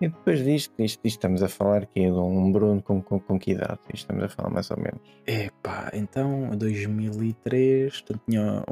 [0.00, 3.18] E depois disto, isto, isto estamos a falar que é de um Bruno com, com,
[3.18, 3.80] com que idade?
[3.86, 5.00] Isto estamos a falar mais ou menos.
[5.26, 8.62] Epá, então, 2003, portanto, tinha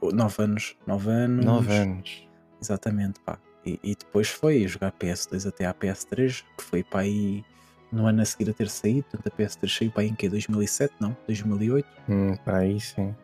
[0.00, 0.76] 9 anos.
[0.86, 1.44] 9 anos.
[1.44, 2.28] 9 anos.
[2.62, 3.38] Exatamente, pá.
[3.66, 7.42] E, e depois foi jogar PS2 até à PS3, que foi para aí
[7.90, 9.04] no ano a seguir a ter saído.
[9.10, 10.28] Portanto, a PS3 saiu para aí em que?
[10.28, 11.16] 2007, não?
[11.26, 11.86] 2008?
[12.08, 13.14] Hum, para aí sim.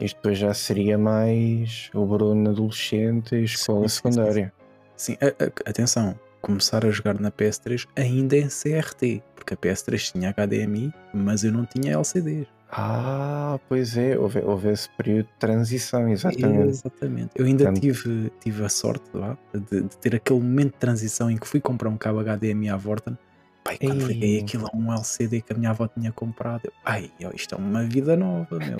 [0.00, 4.52] Isto depois já seria mais o Bruno adolescente e escola Sim, sim, sim, secundária.
[4.96, 10.12] Sim, a- a- atenção, começar a jogar na PS3 ainda em CRT, porque a PS3
[10.12, 12.46] tinha HDMI, mas eu não tinha LCDs.
[12.70, 16.70] Ah, pois é, houve, houve esse período de transição, exatamente.
[16.70, 17.30] Exatamente.
[17.36, 21.36] Eu ainda tive, tive a sorte lá, de, de ter aquele momento de transição em
[21.36, 23.16] que fui comprar um cabo HDMI à Vorten.
[23.62, 24.06] Pai, quando Ei.
[24.08, 27.58] liguei aquilo a um LCD que a minha avó tinha comprado, eu, ai, isto é
[27.58, 28.76] uma vida nova, meu.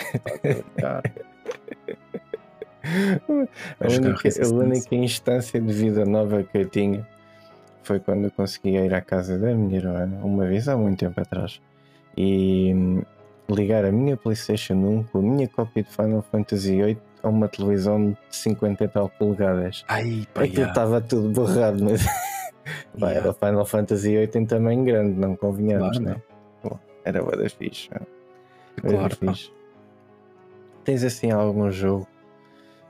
[0.80, 1.02] Tá a.
[3.80, 4.54] A única, a Resistance.
[4.54, 7.06] única instância de vida nova que eu tinha
[7.82, 11.20] foi quando eu conseguia ir à casa da minha irmã, uma vez há muito tempo
[11.20, 11.60] atrás,
[12.16, 13.02] e hum,
[13.48, 17.48] ligar a minha PlayStation 1 com a minha cópia de Final Fantasy VIII a uma
[17.48, 19.84] televisão de 50 e tal polegadas.
[19.88, 22.04] Ai, pá, Aquilo estava tudo borrado, mas
[22.98, 23.20] pá, yeah.
[23.20, 26.22] era o Final Fantasy VIII em tamanho grande, não convenhamos, Claro, né?
[26.62, 27.88] Pô, era boa das fixe.
[27.90, 28.00] da
[28.88, 29.52] Claro, fixe.
[30.84, 32.06] Tens assim algum jogo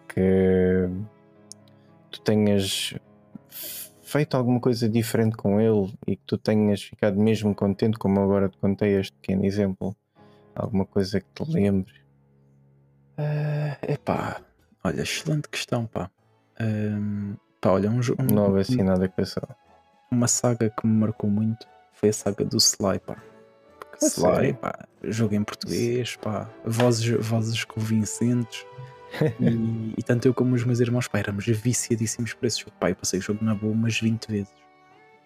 [0.09, 0.88] que
[2.11, 2.95] tu tenhas
[4.03, 8.49] feito alguma coisa diferente com ele e que tu tenhas ficado mesmo contente, como agora
[8.49, 9.97] te contei este pequeno exemplo?
[10.57, 11.95] Alguma coisa que te lembre?
[13.19, 14.40] É uh, epá,
[14.83, 16.11] olha, excelente questão, pá.
[16.61, 18.23] Um, pá olha, um jogo.
[18.23, 19.57] Não houve assim nada que pensar.
[20.11, 23.23] Uma saga que me marcou muito foi a saga do Sly, pá.
[23.79, 28.66] Porque Sly, pá, jogo em português, pá, vozes, vozes convincentes.
[29.40, 32.73] e, e, tanto eu como os meus irmãos, pá, éramos viciadíssimos por esse jogo.
[32.81, 34.55] Pá, eu passei o jogo na boa umas 20 vezes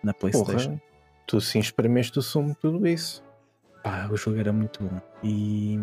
[0.03, 0.71] na Playstation.
[0.71, 0.83] Porra,
[1.27, 3.23] tu sim espremeste o sumo tudo isso.
[3.83, 5.01] Pá, o jogo era muito bom.
[5.23, 5.79] E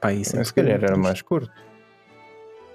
[0.00, 1.52] pá, isso Mas se calhar era mais curto.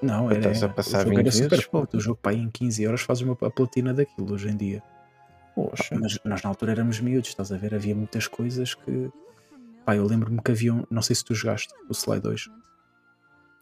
[0.02, 1.98] Não, era, estás a passar o jogo era super curto.
[1.98, 4.84] O jogo pá, em 15 horas fazes uma platina daquilo hoje em dia.
[5.56, 5.98] Poxa.
[5.98, 7.74] Mas nós na altura éramos miúdos, estás a ver?
[7.74, 9.10] Havia muitas coisas que.
[9.86, 10.84] Pá, eu lembro-me que havia um.
[10.92, 12.50] Não sei se tu jogaste o Slide 2.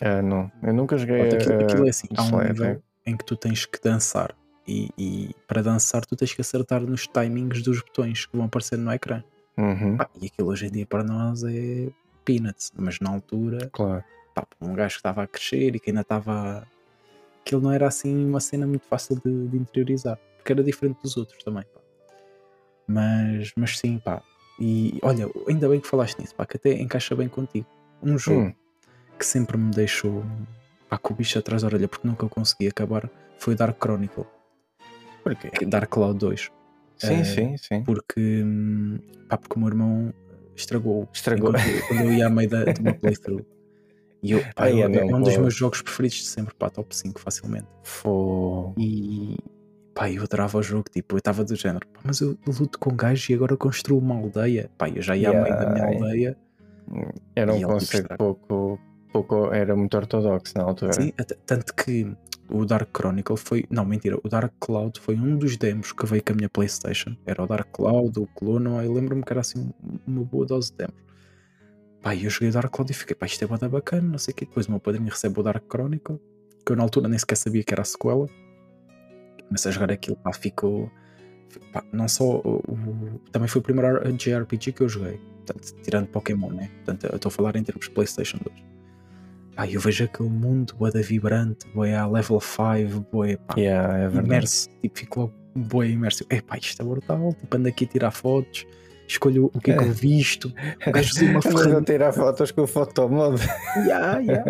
[0.01, 0.51] Ah, não.
[0.63, 1.19] Eu nunca joguei.
[1.19, 2.79] Pronto, aquilo, aquilo é assim: há um nível é.
[3.05, 4.35] em que tu tens que dançar.
[4.67, 8.77] E, e, para dançar tu tens que acertar nos timings dos botões que vão aparecer
[8.77, 9.21] no ecrã.
[9.57, 9.97] Uhum.
[9.97, 11.89] Pá, e aquilo hoje em dia para nós é
[12.25, 14.03] peanuts, mas na altura, claro.
[14.33, 16.67] pá, um gajo que estava a crescer e que ainda estava.
[17.41, 21.17] Aquilo não era assim uma cena muito fácil de, de interiorizar, porque era diferente dos
[21.17, 21.63] outros também.
[21.63, 21.81] Pá.
[22.87, 24.21] Mas, mas sim, pá.
[24.59, 27.67] E olha, ainda bem que falaste nisso, pá, que até encaixa bem contigo.
[28.01, 28.53] Um jogo hum.
[29.17, 30.23] que sempre me deixou
[30.89, 34.25] pá, com o bicho atrás da orelha porque nunca consegui acabar foi Dark Chronicle.
[35.21, 35.51] Porquê?
[35.65, 36.49] Dark Cloud 2.
[36.97, 37.83] Sim, uh, sim, sim.
[37.83, 38.43] Porque,
[39.27, 40.13] pá, porque o meu irmão
[40.55, 41.07] estragou.
[41.13, 41.51] Estragou.
[41.51, 43.45] Quando, quando eu ia à meio da, de uma playthrough.
[44.21, 46.95] E eu, pá, Ai, é, é um dos meus jogos preferidos de sempre, pá, top
[46.95, 47.67] 5 facilmente.
[47.83, 48.73] Fô.
[48.77, 49.37] E,
[49.93, 52.95] pá, eu adorava o jogo, tipo, eu estava do género, pá, mas eu luto com
[52.95, 54.71] gajos e agora construo uma aldeia.
[54.77, 56.37] Pá, eu já ia yeah, à meio da minha aldeia.
[57.35, 58.79] Era um conceito tipo, pouco,
[59.11, 60.93] pouco, era muito ortodoxo na altura.
[60.93, 61.11] Sim,
[61.45, 62.15] tanto que
[62.49, 63.65] o Dark Chronicle foi.
[63.69, 64.17] Não, mentira.
[64.23, 67.15] O Dark Cloud foi um dos demos que veio com a minha PlayStation.
[67.25, 68.81] Era o Dark Cloud, o Clono.
[68.81, 69.71] Eu lembro-me que era assim
[70.05, 71.01] uma boa dose de demos.
[72.01, 74.33] Pá, eu joguei o Dark Cloud e fiquei, pá, isto é bada bacana, não sei
[74.33, 74.45] o quê.
[74.45, 76.19] Depois o meu padrinho recebe o Dark Chronicle,
[76.65, 78.27] que eu na altura nem sequer sabia que era a sequela.
[79.47, 80.91] Comecei a jogar aquilo, pá, ficou.
[81.71, 82.39] Pá, não só.
[82.39, 85.17] O, também foi o primeiro JRPG que eu joguei.
[85.45, 86.69] Portanto, tirando Pokémon, né?
[86.75, 88.72] Portanto, eu estou a falar em termos de PlayStation 2
[89.55, 94.07] Pá, eu vejo aquele mundo boa vibrante, boa a level 5, boa pá, yeah, é
[94.07, 96.25] imerso, tipo, fico logo boa imerso.
[96.29, 98.65] É pá, isto é brutal, tipo, ando aqui a tirar fotos,
[99.07, 100.53] escolho o que é que eu visto,
[100.87, 101.83] o gajo uma ferramenta.
[101.83, 103.41] tirar fotos com o fotomod.
[103.77, 104.43] Yeah, yeah.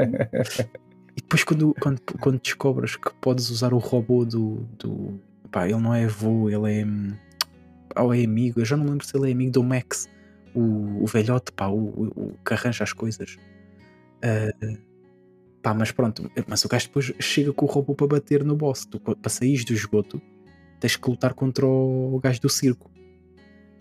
[1.16, 5.20] E depois quando, quando, quando descobres que podes usar o robô do, do
[5.52, 9.16] pá, ele não é avô, ele é ou é amigo, eu já não lembro se
[9.16, 10.10] ele é amigo do Max,
[10.56, 13.38] o, o velhote, pá, o, o, o que arranja as coisas.
[14.24, 14.78] Uh,
[15.64, 18.86] Pá, mas pronto, mas o gajo depois chega com o robô para bater no boss.
[18.86, 20.22] Tu, para sair do esgoto,
[20.78, 22.92] tens que lutar contra o gajo do circo.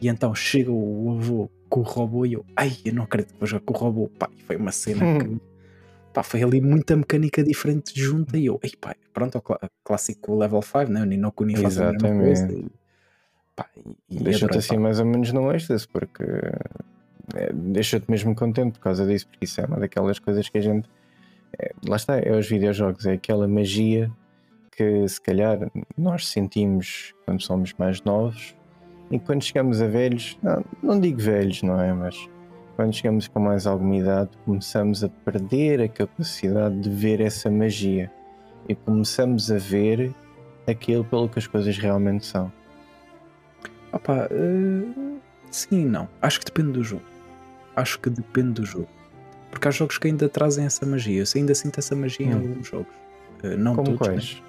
[0.00, 3.40] E então chega o avô com o robô e eu, ai, eu não acredito que
[3.40, 4.08] vou jogar com o robô.
[4.16, 5.40] Pá, foi uma cena que.
[6.14, 9.42] Pá, foi ali muita mecânica diferente junta e eu, ei, pá, pronto, o
[9.82, 11.00] clássico level 5, né?
[11.00, 12.52] O Ninokuni faz a mesma coisa.
[12.52, 12.66] E,
[14.10, 16.22] e Deixa-te assim mais ou menos no êxtase, porque
[17.34, 20.60] é, deixa-te mesmo contente por causa disso, porque isso é uma daquelas coisas que a
[20.60, 20.86] gente
[21.58, 24.10] é, lá está, é os videojogos, é aquela magia
[24.76, 28.56] que se calhar nós sentimos quando somos mais novos
[29.10, 31.92] e quando chegamos a velhos, não, não digo velhos, não é?
[31.92, 32.28] Mas
[32.76, 38.10] quando chegamos com mais alguma idade, começamos a perder a capacidade de ver essa magia
[38.68, 40.14] e começamos a ver
[40.66, 42.50] aquilo pelo que as coisas realmente são.
[43.92, 46.08] Opa, uh, sim e não.
[46.22, 47.04] Acho que depende do jogo.
[47.76, 48.88] Acho que depende do jogo.
[49.52, 51.22] Porque há jogos que ainda trazem essa magia.
[51.22, 52.30] Eu ainda sinto essa magia hum.
[52.30, 52.92] em alguns jogos.
[53.44, 54.42] Uh, não Como todos, quais?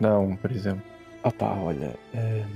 [0.00, 0.82] Não, por exemplo.
[1.24, 1.94] Ah pá, olha.
[2.14, 2.46] Uh,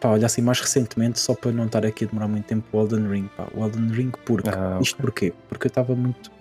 [0.00, 2.80] pá, olha assim, mais recentemente, só para não estar aqui a demorar muito tempo, o
[2.80, 3.28] Elden Ring.
[3.36, 4.48] Pá, o Elden Ring, porque.
[4.48, 5.32] Ah, Isto porquê?
[5.48, 6.32] Porque eu estava muito.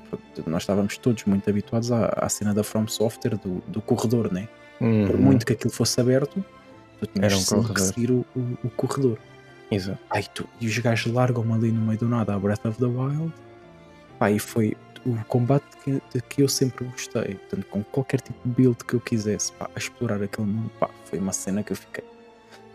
[0.48, 4.48] Nós estávamos todos muito habituados à, à cena da From Software, do, do corredor, né?
[4.80, 5.08] Uhum.
[5.08, 6.44] Por muito que aquilo fosse aberto,
[7.00, 7.74] tu tinhas Era um corredor.
[7.74, 9.18] que seguir o, o, o corredor.
[9.70, 10.00] Exato.
[10.10, 12.86] Ai, tu, e os gajos largam-me ali no meio do nada a Breath of the
[12.86, 13.34] Wild.
[14.18, 18.56] Pá, e foi o combate que, que eu sempre gostei, portanto, com qualquer tipo de
[18.56, 21.78] build que eu quisesse, pá, a explorar aquele mundo, pá, foi uma cena que eu
[21.78, 22.04] fiquei.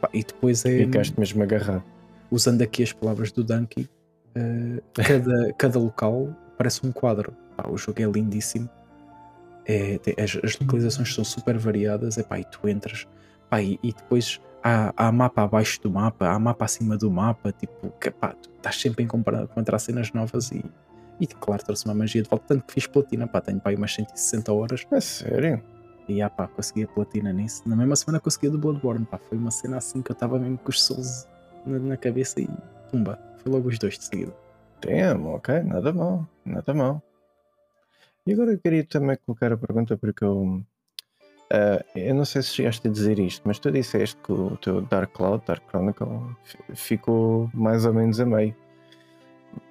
[0.00, 0.78] Pá, e depois é.
[0.78, 1.82] Ficaste mesmo agarrado.
[2.30, 3.88] Usando aqui as palavras do Dunkey,
[4.36, 7.32] uh, cada, cada local parece um quadro.
[7.56, 8.70] Pá, o jogo é lindíssimo.
[9.66, 12.16] É, as, as, localizações são super variadas.
[12.16, 13.08] É, pá, e tu entras,
[13.48, 17.50] pá, e, e depois há, há mapa abaixo do mapa, há mapa acima do mapa.
[17.50, 20.64] Tipo, que, pá, tu estás sempre a encontrar cenas novas e
[21.20, 22.46] e claro, trouxe uma magia de volta.
[22.48, 24.86] Tanto que fiz platina, pá, tenho pá, umas 160 horas.
[24.90, 25.62] É sério?
[26.08, 27.62] E ah, pá, consegui a platina nisso.
[27.68, 29.18] Na mesma semana consegui a do Bloodborne, pá.
[29.18, 31.28] Foi uma cena assim que eu estava mesmo com os Souls
[31.66, 32.48] na, na cabeça e
[32.90, 33.18] pumba.
[33.38, 34.34] Foi logo os dois de seguida.
[34.80, 37.02] Damn, ok, nada mal, nada mal.
[38.26, 40.62] E agora eu queria também colocar a pergunta porque eu.
[41.52, 44.80] ah, eu não sei se chegaste a dizer isto, mas tu disseste que o teu
[44.82, 46.08] Dark Cloud, Dark Chronicle,
[46.42, 48.54] fi- ficou mais ou menos a meio.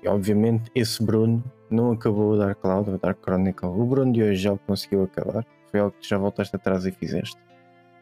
[0.04, 3.70] E obviamente esse Bruno não acabou o Dark Cloud, o Dark Chronicle.
[3.70, 5.46] O Bruno de hoje já o conseguiu acabar.
[5.72, 7.38] Foi algo que já voltaste atrás e fizeste.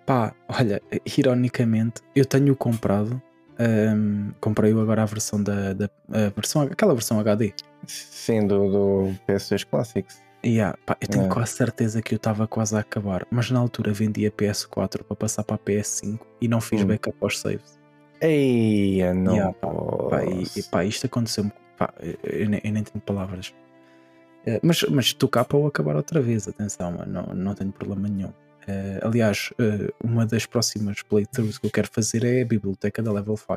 [0.05, 0.81] Pá, olha,
[1.17, 3.21] ironicamente, eu tenho comprado.
[3.59, 7.53] ahm, comprei agora a versão da, da a versão, aquela versão HD.
[7.87, 10.21] Sim, do, do PS2 Classics.
[10.43, 11.27] E ah, pá, eu tenho É.
[11.27, 15.15] quase certeza que eu estava quase a acabar, mas na altura vendi a PS4 para
[15.15, 16.87] passar para a PS5 e não fiz Hum.
[16.87, 17.77] backup aos saves.
[18.21, 19.67] Eia, não Yeah, pá,
[20.09, 21.51] Pá, e, e pá, isto aconteceu-me.
[21.77, 23.53] Pá, eu, nem, eu nem tenho palavras.
[24.45, 28.31] Eh, mas, mas cá para o acabar outra vez, atenção, não, não tenho problema nenhum.
[28.67, 33.11] Eh, aliás, eh, uma das próximas playthroughs que eu quero fazer é a biblioteca da
[33.11, 33.47] Level 5.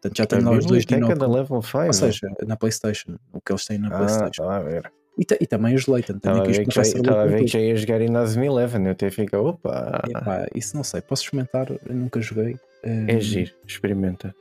[0.00, 1.78] Portanto, já tenho lá os dois biblioteca da Level 5.
[1.86, 4.42] Ou seja, na PlayStation, o que eles têm na ah, PlayStation.
[4.44, 4.92] a ver.
[5.18, 7.58] E, e também os tenho Estava a ver que já, estava a ver que já
[7.58, 8.84] ia jogar Inazuma Eleven.
[8.86, 12.56] Eu até fico, opa, Epá, isso não sei, posso experimentar, eu nunca joguei.
[12.84, 14.32] é Hum, giro, experimenta.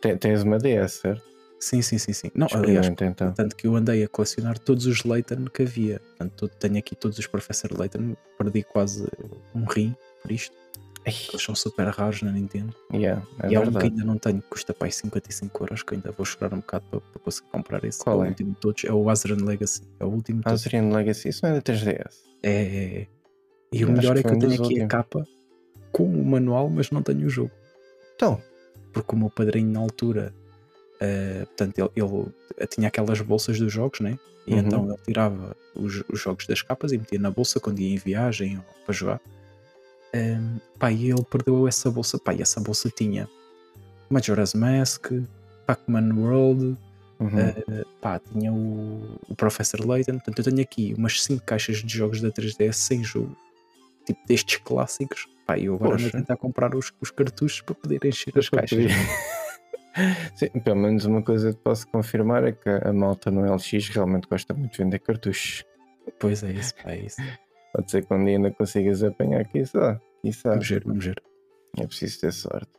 [0.00, 1.22] Te- Tens uma DS, certo?
[1.60, 2.30] Sim, sim, sim, sim.
[2.34, 3.32] Não, aliás, então.
[3.32, 6.00] tanto que eu andei a colecionar todos os Layton que havia.
[6.00, 9.06] Portanto, tenho aqui todos os Professor Layton, perdi quase
[9.54, 10.56] um rim por isto.
[11.04, 12.74] Eles são super raros na Nintendo.
[12.92, 13.92] yeah, é e há um que verdade.
[13.92, 16.84] ainda não tenho, que custa para aí 55 euros, que ainda vou esperar um bocado
[16.90, 18.00] para, para conseguir comprar esse.
[18.00, 18.28] Qual o é?
[18.28, 18.84] último de todos.
[18.84, 19.82] É o Azran Legacy.
[19.98, 20.66] É o último de todos.
[20.66, 22.14] Legacy, isso não é da 3DS.
[22.42, 23.06] É, é, é.
[23.72, 24.88] E Eu o melhor que é que eu tenho aqui a últimos.
[24.88, 25.26] capa
[25.92, 27.50] com o manual, mas não tenho o jogo.
[28.14, 28.42] Então,
[28.92, 30.34] porque o meu padrinho na altura,
[31.00, 34.18] eh, portanto, ele, ele tinha aquelas bolsas dos jogos, né?
[34.46, 34.58] E Uhum.
[34.58, 37.98] então ele tirava os, os jogos das capas e metia na bolsa quando ia em
[37.98, 39.20] viagem ou para jogar.
[40.12, 42.18] Ehm, pá, e ele perdeu essa bolsa.
[42.18, 43.28] Pá, e essa bolsa tinha
[44.08, 45.12] Majora's Mask,
[45.66, 46.76] Pac-Man World,
[47.20, 47.38] uhum.
[47.38, 50.14] eh, pá, tinha o, o Professor Layton.
[50.14, 53.36] Portanto, eu tenho aqui umas 5 caixas de jogos da 3DS sem jogo,
[54.04, 55.28] tipo destes clássicos.
[55.46, 58.48] Pá, e eu agora ando a tentar comprar os, os cartuchos para poder encher as
[58.48, 58.90] caixas.
[60.34, 64.28] Sim, pelo menos uma coisa que posso confirmar é que a malta no LX realmente
[64.28, 65.64] gosta muito de vender cartuchos.
[66.18, 67.20] Pois é isso, pá, é isso.
[67.72, 69.98] Pode ser que um dia ainda consigas apanhar aqui só.
[70.44, 71.22] Vamos ver, vamos ver.
[71.78, 72.70] É preciso ter sorte.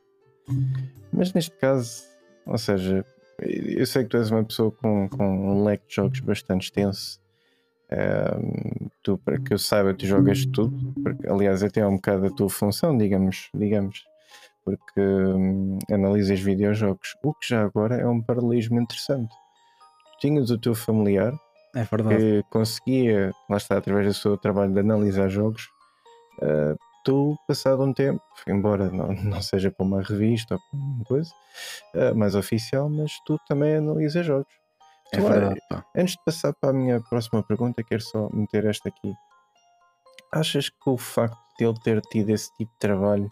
[1.13, 2.03] Mas neste caso,
[2.45, 3.05] ou seja,
[3.39, 7.21] eu sei que tu és uma pessoa com, com um leque de jogos bastante extenso.
[7.89, 10.93] Ehm, tu, para que eu saiba, tu jogas tudo.
[11.01, 14.05] Porque, aliás, até é um bocado a tua função, digamos, digamos
[14.63, 17.15] porque hum, analisas videojogos.
[17.23, 19.33] O que já agora é um paralelismo interessante.
[20.13, 21.33] Tu tinhas o teu familiar
[21.73, 25.69] É que conseguia, lá está, através do seu trabalho de analisar jogos,
[26.41, 31.05] eh, tu, passado um tempo, embora não, não seja para uma revista ou para uma
[31.05, 31.31] coisa
[31.95, 34.53] eh, mais oficial, mas tu também analisas jogos.
[35.13, 35.61] É Tu, verdade.
[35.95, 39.13] Antes de passar para a minha próxima pergunta, quero só meter esta aqui.
[40.31, 43.29] Achas que o facto de ele ter tido esse tipo de trabalho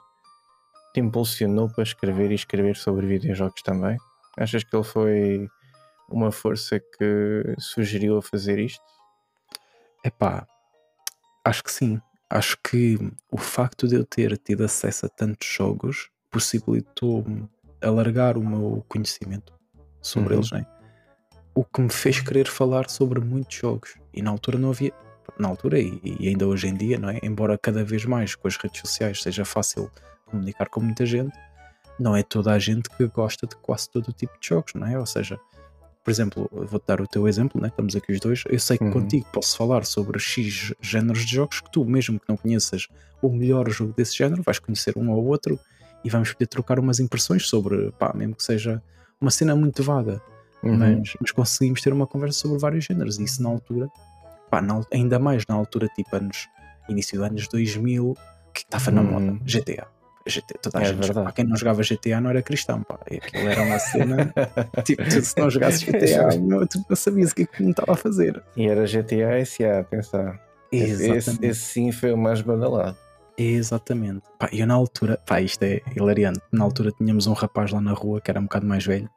[0.94, 3.98] te impulsionou para escrever e escrever sobre videojogos também?
[4.38, 5.48] Achas que ele foi
[6.10, 8.84] uma força que sugeriu a fazer isto?
[10.04, 10.48] Epá,
[11.44, 12.02] acho que sim.
[12.30, 12.98] Acho que
[13.32, 17.50] o facto de eu ter tido acesso a tantos jogos possibilitou-me
[17.82, 19.54] alargar o meu conhecimento
[20.02, 20.40] sobre Uhum.
[20.40, 20.66] eles, né?
[21.56, 23.96] O que me fez querer falar sobre muitos jogos.
[24.14, 24.94] E na altura não havia.
[25.38, 27.20] Na altura e, e ainda hoje em dia, não é?
[27.24, 29.90] Embora cada vez mais com as redes sociais seja fácil
[30.30, 31.38] comunicar com muita gente,
[32.00, 34.88] não é toda a gente que gosta de quase todo o tipo de jogos, não
[34.88, 34.98] é?
[34.98, 35.38] Ou seja,
[36.04, 37.68] por exemplo, vou-te dar o teu exemplo, né?
[37.68, 38.44] estamos aqui os dois.
[38.48, 38.92] Eu sei que Uhum.
[38.92, 42.88] contigo posso falar sobre X géneros de jogos que tu, mesmo que não conheças
[43.22, 45.60] o melhor jogo desse género, vais conhecer um ou outro
[46.04, 48.82] e vamos poder trocar umas impressões sobre, pá, mesmo que seja
[49.20, 50.22] uma cena muito vaga,
[50.64, 50.78] Uhum.
[50.78, 53.90] mas, mas conseguimos ter uma conversa sobre vários géneros e isso na altura,
[54.50, 56.48] pá, na ainda mais na altura, tipo anos,
[56.88, 58.16] início dos anos 2000,
[58.54, 59.12] que estava na Uhum.
[59.32, 59.88] moda, GTA.
[60.30, 61.26] GTA, toda a É gente, verdade.
[61.28, 62.98] pá, quem não jogava GTA não era cristão, pá.
[63.12, 64.34] E Aquilo era uma cena
[64.86, 67.72] Tipo, tu, se não jogasses GTA, não, tu não sabias o que é que me
[67.72, 68.42] estava a fazer.
[68.56, 70.34] E era GTA SA, atenção.
[70.72, 71.46] Esse, esse, Exatamente.
[71.48, 72.96] esse sim foi o mais badalado.
[73.38, 74.22] Exatamente.
[74.38, 76.42] Pá, eu na altura, pá, isto é hilariante.
[76.52, 79.10] Na altura tínhamos um rapaz lá na rua que era um bocado mais velho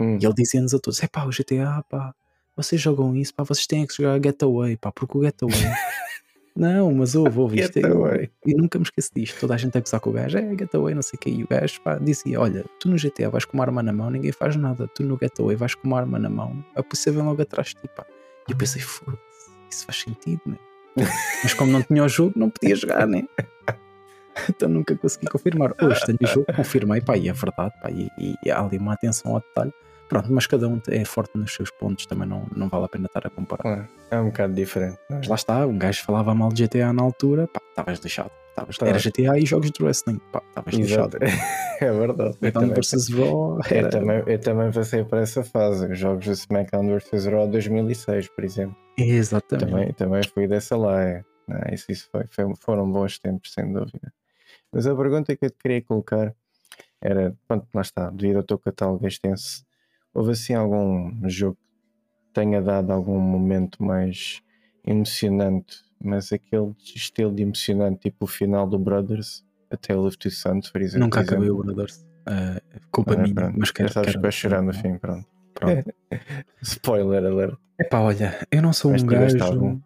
[0.00, 0.18] Hum.
[0.20, 2.12] e ele dizia-nos a todos: é pá, o GTA, pá,
[2.56, 5.54] vocês jogam isso, pá, vocês têm que jogar Getaway, pá, porque o Getaway.
[6.56, 7.74] não, mas ouve, ouve isto.
[7.74, 8.30] Getaway.
[8.46, 9.38] E nunca me esqueço disto.
[9.38, 11.30] Toda a gente a gozar com o gajo, é Getaway, não sei o que.
[11.30, 14.10] E o gajo, pá, dizia: olha, tu no GTA vais com uma arma na mão,
[14.10, 14.88] ninguém faz nada.
[14.88, 17.74] Tu no Getaway vais com uma arma na mão, a polícia vem logo atrás de
[17.74, 18.06] ti, pá.
[18.48, 20.58] E eu pensei: foda-se, isso faz sentido, meu.
[21.44, 23.24] Mas como não tinha o jogo, não podia jogar, né?
[24.48, 25.74] então nunca consegui confirmar.
[25.82, 28.08] Hoje tenho o jogo, confirmei, pá, e é verdade, pá, e,
[28.42, 29.72] e há ali uma atenção ao detalhe.
[30.08, 33.06] Pronto, mas cada um é forte nos seus pontos, também não, não vale a pena
[33.06, 33.62] estar a comparar.
[33.62, 34.98] Claro, é um bocado diferente.
[35.10, 35.14] é?
[35.16, 38.30] Mas lá está, um gajo falava mal de GTA na altura, pá, estavas lixado.
[38.50, 38.90] Estavas- Claro.
[38.94, 40.74] Era GTA e jogos de wrestling, pá, estavas.
[40.74, 41.18] Exato.
[41.80, 42.36] é verdade.
[42.40, 43.90] Eu Então também, versus Raw eu, era.
[43.90, 45.92] também, eu também passei por essa fase.
[45.92, 48.76] Os jogos de SmackDown vs Raw 2006, por exemplo.
[48.96, 49.66] Exatamente.
[49.70, 51.02] Também, também fui dessa lá.
[51.02, 51.22] É.
[51.48, 54.12] Não, isso isso foi, foi- foram bons tempos, sem dúvida.
[54.72, 56.32] Mas a pergunta que eu te queria colocar
[57.00, 59.64] era: pronto, lá está, devido ao teu catálogo extenso,
[60.16, 64.40] houve assim algum jogo que tenha dado algum momento mais
[64.86, 70.30] emocionante, mas aquele estilo de emocionante, tipo o final do Brothers, A Tale of Two
[70.30, 71.00] Sons, por exemplo?
[71.06, 72.04] Nunca acabei o Brothers.
[72.24, 73.58] Ah, culpa Ah, minha, pronto.
[73.58, 73.88] mas quero.
[73.88, 75.26] Já sabes quero que vai chorar no fim, pronto.
[75.54, 75.92] Pronto.
[76.62, 77.58] Spoiler alert.
[77.78, 79.44] Epá, olha, eu não sou Mas um gajo.
[79.44, 79.80] algum?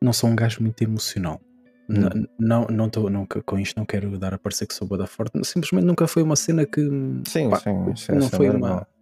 [0.00, 1.40] Não sou um gajo muito emocional.
[1.88, 2.26] Hum.
[2.38, 5.06] Não, não tô, nunca, com isto não quero dar a parecer que sou boa da
[5.06, 5.32] forte.
[5.44, 6.80] Simplesmente nunca foi uma cena que.
[7.26, 8.72] Sim, pá, sim, não é foi normal.
[8.78, 8.95] uma.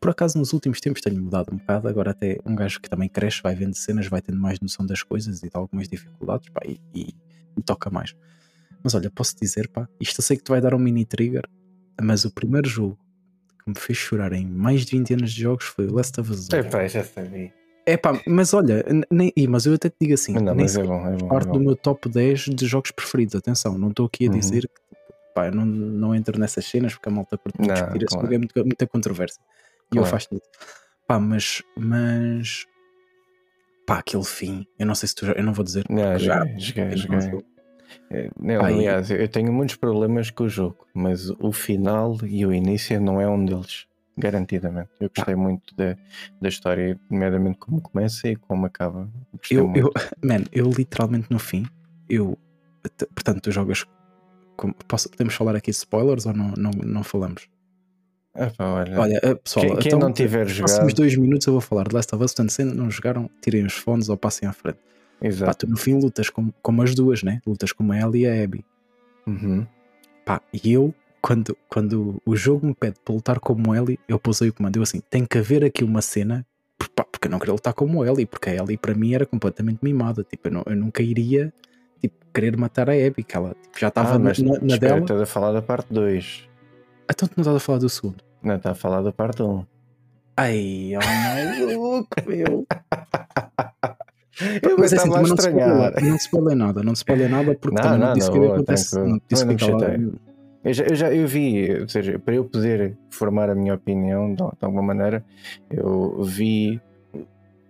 [0.00, 1.88] Por acaso, nos últimos tempos tenho mudado um bocado.
[1.88, 5.02] Agora, até um gajo que também cresce, vai vendo cenas, vai tendo mais noção das
[5.02, 7.14] coisas e de algumas dificuldades, pá, e, e-
[7.56, 8.14] e toca mais.
[8.82, 11.44] Mas olha, posso dizer, pá, isto eu sei que te vai dar um mini trigger,
[12.00, 12.98] mas o primeiro jogo
[13.62, 16.30] que me fez chorar em mais de 20 anos de jogos foi o Last of
[16.30, 16.66] Us 2.
[16.66, 17.52] Epá, já sabia.
[17.86, 20.82] É pá, mas olha, nem, mas eu até te digo assim, Não, nem mas é
[20.82, 21.26] bom, é bom.
[21.26, 21.52] é parte bom.
[21.52, 23.34] do meu top 10 de jogos preferidos.
[23.34, 24.38] Atenção, não estou aqui a Uhum.
[24.38, 28.34] dizer que tipo, pá, não, não entro nessas cenas porque a malta curte discutir claro.
[28.34, 29.40] é muito- muita controvérsia.
[29.92, 30.10] E eu Claro.
[30.10, 30.42] faço tudo.
[31.06, 32.66] Pá, mas, mas
[33.86, 35.84] pá, aquele fim, eu não sei se tu já, eu não vou dizer.
[35.90, 37.44] Não, já- joguei, joguei, não.
[38.10, 42.44] É, não, Pá, aliás, eu tenho muitos problemas com o jogo, mas o final e
[42.46, 44.88] o início não é um deles, garantidamente.
[44.98, 45.96] Eu gostei muito da,
[46.40, 49.08] da história, nomeadamente como começa e como acaba.
[49.36, 49.78] Gostei Eu, muito.
[49.86, 49.92] eu,
[50.24, 51.66] man, eu literalmente no fim,
[52.08, 52.36] eu,
[53.14, 53.84] portanto, tu jogas.
[54.56, 57.48] como- posso- podemos falar aqui de spoilers ou não, não, não falamos?
[58.34, 61.16] Ah, pá, olha, Olha, eh, pessoal, quem, quem então, não tiver nos próximos jogado, dois
[61.16, 63.74] minutos eu vou falar de Last of Us, portanto, se ainda não jogaram, tirem os
[63.74, 64.78] fones ou passem à frente.
[65.20, 65.66] Pá, exato.
[65.66, 67.40] tu no fim lutas como, como as duas, né?
[67.46, 68.64] Lutas como a Ellie e a Abby.
[69.26, 69.64] Uhum.
[70.24, 70.92] Pá, e eu,
[71.22, 74.76] quando, quando o jogo me pede para lutar como Ellie, eu pousei o comando.
[74.76, 76.44] Eu assim, tem que haver aqui uma cena,
[76.96, 79.78] pá, porque eu não queria lutar como Ellie, porque a Ellie para mim era completamente
[79.82, 80.24] mimada.
[80.24, 81.52] Tipo, eu, não- eu nunca iria
[82.00, 84.76] tipo, querer matar a Abby, que ela tipo, já estava Ah, na, mas na, na
[84.76, 84.98] dela.
[85.00, 86.48] estás a falar da parte 2.
[87.10, 88.16] Então tu não estás a falar do segundo.
[88.42, 89.46] Não, está a falar da parte 1.
[89.50, 89.64] Um.
[90.36, 92.66] Ai, oh maluco, meu.
[94.62, 96.02] Eu Mas é assim, a também não estranhar.
[96.02, 98.46] não spoiler nada, não te spoiler nada porque Não, também não, não, disse o que
[98.46, 98.98] acontece.
[98.98, 99.64] Não disse que
[100.64, 104.30] Eu já, eu já eu vi, ou seja, para eu poder formar a minha opinião
[104.30, 105.24] de, de alguma maneira,
[105.70, 106.80] eu vi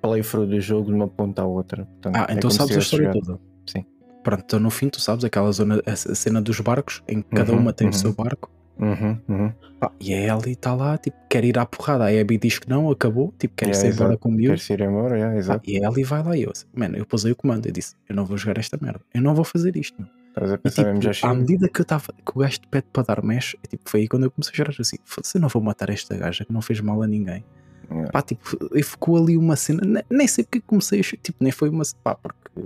[0.01, 1.85] playthrough do jogo de uma ponta à outra.
[1.85, 3.39] Portanto, Ah, é então se sabes a história toda.
[3.67, 3.85] Sim.
[4.23, 7.53] Pronto, então no fim tu sabes aquela zona, a cena dos barcos, em que cada
[7.53, 7.93] Uhum, uma tem uhum.
[7.93, 8.51] o seu barco.
[8.79, 9.53] Uhum, uhum.
[10.01, 12.05] E a Ellie está lá, tipo, quer ir à porrada.
[12.05, 14.49] A Abby diz que não, acabou, tipo, quer ir Yeah, sair embora com o miúdo.
[14.49, 15.17] Queres ir embora?
[15.17, 15.71] Yeah, exato.
[15.71, 17.67] e a Ellie vai lá e eu, mano, eu pusei o comando.
[17.67, 19.95] Eu disse, eu não vou jogar esta merda, eu não vou fazer isto.
[20.01, 20.09] Meu.
[20.31, 22.59] Estás a E pensar mesmo já tipo, à medida que eu estava, que o gajo
[22.61, 24.97] te pede para dar mesh, é, tipo, foi aí quando eu comecei a chorar assim,
[25.05, 27.45] foda-se, eu não vou matar esta gaja que não fez mal a ninguém.
[27.91, 28.11] Yeah.
[28.11, 28.43] Pá, tipo,
[28.75, 31.69] e ficou ali uma cena, ne- nem sei porque comecei a chorar, tipo, nem foi
[31.69, 32.63] uma, pá, porque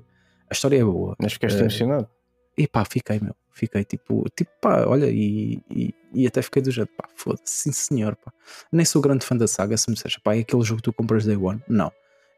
[0.48, 1.14] a história é boa.
[1.20, 2.08] Mas ficaste Eh, emocionado.
[2.56, 3.34] E pá, fiquei, meu.
[3.52, 7.72] Fiquei tipo, tipo, pá, olha, e, e, e até fiquei do jeito, pá, foda-se, sim
[7.72, 8.32] senhor, pá.
[8.72, 10.92] Nem sou grande fã da saga, se me disseres, pá, é aquele jogo que tu
[10.92, 11.62] compras Day One?
[11.68, 11.92] Não.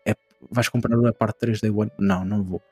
[0.06, 0.14] É,
[0.50, 1.90] vais comprar a parte 3 Day One?
[1.98, 2.62] Não, não vou.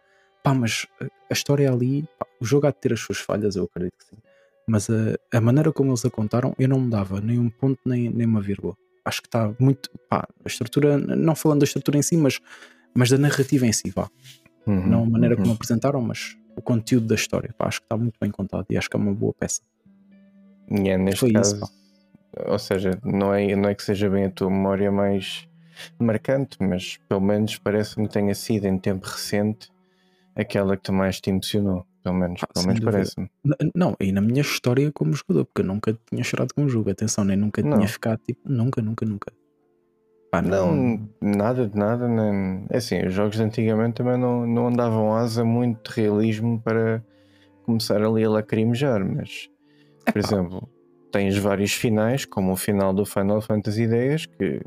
[0.42, 3.64] Pá, mas a, história ali, pá, o jogo há de ter as suas falhas, eu
[3.64, 4.16] acredito que sim.
[4.66, 7.80] Mas a, a maneira como eles a contaram, eu não me dava nem um ponto
[7.86, 8.76] nem, nem uma vírgula.
[9.04, 12.40] Acho que está muito, pá, a estrutura, não falando da estrutura em si, mas,
[12.94, 14.08] mas da narrativa em si, vá
[14.68, 15.42] Uhum, não a maneira uhum.
[15.42, 17.54] como apresentaram, mas o conteúdo da história.
[17.56, 19.62] Pá, acho que está muito bem contado e acho que é uma boa peça.
[20.70, 21.72] E é neste Foi caso, isso,
[22.46, 25.48] ou seja, não é, não é que seja bem a tua memória mais
[25.98, 29.70] marcante, mas pelo menos parece-me que tenha sido em tempo recente
[30.36, 31.86] aquela que tu mais te emocionou.
[32.02, 33.28] Pelo menos, Ah, pelo menos parece-me.
[33.74, 36.90] Não, e na minha história como jogador, porque eu nunca tinha chorado com um jogo,
[36.90, 37.76] atenção, nem nunca Não.
[37.76, 39.32] tinha ficado tipo, nunca, nunca, nunca.
[40.30, 42.06] Pá, Não, nada de nada.
[42.06, 42.66] Nem...
[42.70, 47.02] É assim, os jogos de antigamente também não, não andavam asa muito de realismo para
[47.64, 49.50] começar ali a lacrimejar, mas,
[50.12, 50.68] por exemplo,
[51.12, 54.60] tens vários finais, como o final do Final Fantasy X, que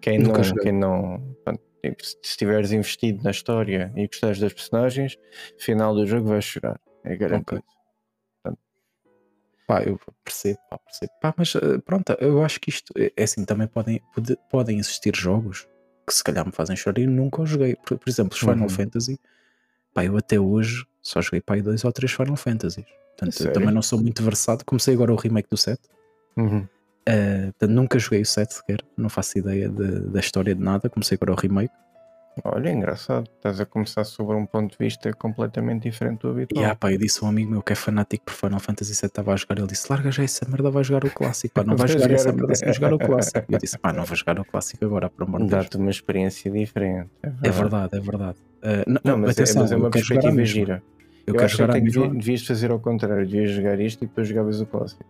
[0.00, 1.36] quem Nunca não, quem não
[1.84, 5.16] tipo, se estiveres investido na história e gostares das personagens,
[5.58, 6.80] final do jogo vais chorar.
[7.04, 7.62] É garantido.
[9.66, 11.12] Pá, eu percebo, pá, percebo.
[11.20, 15.14] Pá, mas eh, pronto, eu acho que isto é assim, também podem, pode- podem existir
[15.14, 15.68] jogos
[16.06, 17.76] que se calhar me fazem chorar e eu nunca os joguei.
[17.76, 18.68] Por, por exemplo, os Final Uhum.
[18.68, 19.20] Fantasy,
[19.92, 22.86] Pá, eu até hoje só joguei pá, dois ou três Final Fantasies.
[23.18, 24.64] Portanto, eu também não sou muito versado.
[24.64, 25.80] Comecei agora o remake do 7.
[26.36, 26.58] Uhum.
[27.08, 28.78] Uh, portanto, nunca joguei o 7 sequer.
[28.96, 30.88] Não faço ideia de- da história de nada.
[30.88, 31.72] Comecei agora o remake.
[32.44, 33.28] Olha, engraçado.
[33.36, 36.64] Estás a começar sobre um ponto de vista completamente diferente do E habitual.
[36.66, 39.06] ah, pá, eu disse a um amigo meu que é fanático por Final Fantasy VII
[39.06, 39.58] estava a jogar.
[39.58, 41.52] Ele disse: Larga já essa merda, vai jogar o clássico.
[41.54, 43.38] Pá, não vai Vai jogar jogar essa merda sem jogar o clássico.
[43.48, 45.64] E eu disse: Pá, não vou jogar o clássico agora, por amor de Deus.
[45.64, 47.10] Dá-te uma experiência diferente.
[47.42, 48.38] É verdade, é verdade.
[48.62, 50.82] Uh, não, Não, mas, é, atenção, mas é uma perspectiva gira.
[51.28, 53.26] Eu, Eu, quero acho que devia- devias fazer ao contrário.
[53.26, 55.04] Devias jogar isto e depois jogavas o clássico.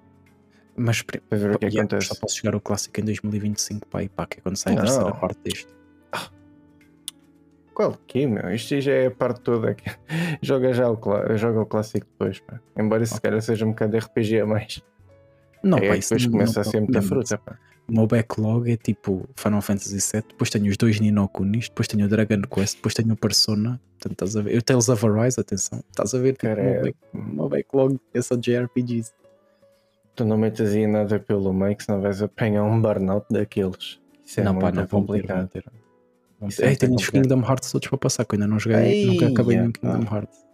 [0.76, 2.06] Mas Para ver o que yeah, acontece.
[2.08, 4.76] só posso jogar o clássico em 2025, pá, e pá, que é quando sai a
[4.76, 4.82] Não.
[4.84, 5.74] terceira parte disto.
[7.74, 8.50] Qual que, meu?
[8.52, 9.74] Isto já é a parte toda.
[9.74, 9.84] que-
[10.42, 10.98] joga já o,
[11.36, 12.60] joga o clássico depois, pá.
[12.76, 14.82] Embora se calhar seja um bocado RPG a mais.
[15.62, 17.58] Não, é pá, isso depois não- começa não- a ser muita fruta, pá.
[17.88, 22.04] O meu backlog é tipo Final Fantasy VII, depois tenho os dois Ninokunis, depois tenho
[22.04, 23.80] o Dragon Quest, depois tenho o Persona.
[23.98, 24.54] Portanto, estás a ver?
[24.54, 25.82] Eu Tales of Arise, atenção.
[25.90, 26.32] Estás a ver?
[26.32, 29.12] Tipo, Cara, o, meu é- back- o meu backlog é só JRPGs.
[30.14, 33.98] Tu não metas aí nada pelo meio que senão vais apanhar um burnout daqueles.
[34.26, 35.48] Isso é não, pá, não complicado.
[35.48, 35.64] ter.
[36.46, 36.66] Isso ter.
[36.66, 37.08] é Ei, tenho os.
[37.08, 39.78] Kingdom Hearts todos para passar, que ainda não joguei, Ei, nunca acabei nenhum epá.
[39.96, 40.44] Kingdom Hearts.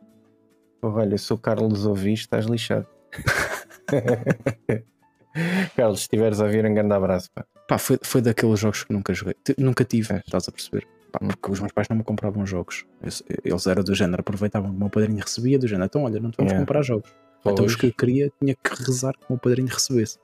[0.80, 2.86] Porra, olha, se o Carlos ouvir, estás lixado.
[5.76, 7.44] Carlos, se estiveres a ouvir, um grande abraço, pá.
[7.68, 9.34] Pá, foi, foi daqueles jogos que nunca joguei.
[9.58, 10.18] Nunca tive, É.
[10.18, 10.86] estás a perceber?
[11.10, 12.84] Pá, porque os meus pais não me compravam jogos.
[13.02, 16.30] Eles, eram do género, aproveitavam que o meu padrinho recebia, do género, então olha, não
[16.30, 16.64] te vamos Yeah.
[16.64, 17.10] comprar jogos.
[17.40, 17.76] Então os Pois.
[17.76, 20.18] que eu queria tinha que rezar que o meu padrinho recebesse.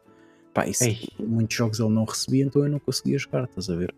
[0.54, 0.84] Pá, isso,
[1.20, 3.94] muitos jogos ele não recebia, então eu não conseguia jogar, estás a ver?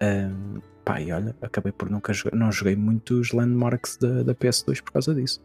[0.00, 4.80] Ahm, pá, e olha, acabei por nunca jogar, não joguei muitos landmarks da, da PS2
[4.82, 5.40] por causa disso.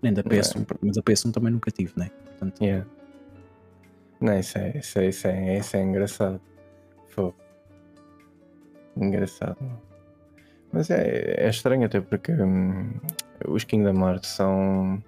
[0.00, 2.10] Nem da PS1, mas a PS1 também nunca tive, né?
[2.24, 2.86] Portanto, Yeah.
[4.20, 6.40] Não, isso é, isso é, isso é, isso é engraçado.
[7.08, 7.36] Fogo.
[8.96, 9.58] Engraçado.
[10.72, 12.92] Mas é, é estranho até porque hum,
[13.46, 15.02] os Kingdom Hearts são.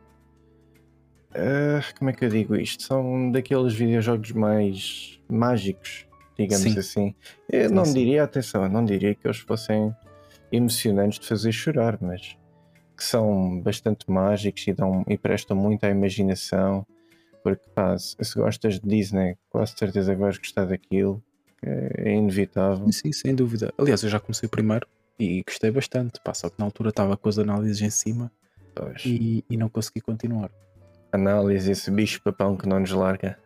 [1.34, 2.82] ah, como é que eu digo isto?
[2.82, 6.06] São daqueles videojogos mais mágicos,
[6.38, 6.78] digamos Sim.
[6.78, 7.14] assim.
[7.48, 7.94] Eu não sim.
[7.94, 9.94] diria, atenção, eu não diria que eles fossem
[10.52, 12.36] emocionantes de fazer chorar, mas
[12.96, 16.86] que são bastante mágicos e, dão, e prestam muito à imaginação.
[17.42, 21.22] Porque pá, se se gostas de Disney, quase certeza que vais gostar daquilo.
[21.62, 22.90] É inevitável.
[22.92, 23.72] Sim, sem dúvida.
[23.76, 24.86] Aliás, eu já comecei primeiro
[25.18, 26.18] e gostei bastante.
[26.24, 28.32] Pá, só que na altura estava com as análises em cima
[29.04, 30.50] e, e não consegui continuar.
[31.12, 33.38] Análise, esse bicho papão que não nos larga.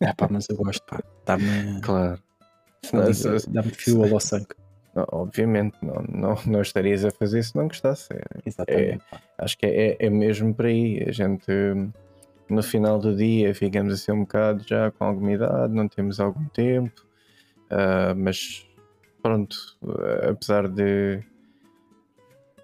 [0.00, 1.02] É pá, mas eu gosto, pá.
[1.26, 2.22] Dá-me Claro.
[3.48, 4.54] Dá-me fio ao sangue.
[4.94, 8.08] não, obviamente, não, não, não estarias a fazer se não gostasse.
[8.12, 9.02] É- Exatamente.
[9.10, 9.20] pá.
[9.38, 11.04] acho que é, é mesmo por aí.
[11.06, 11.46] A gente,
[12.52, 16.44] no final do dia, ficamos assim um bocado já com alguma idade, não temos algum
[16.48, 17.06] tempo,
[17.70, 18.68] ah, mas
[19.22, 19.56] pronto,
[20.28, 21.22] apesar de.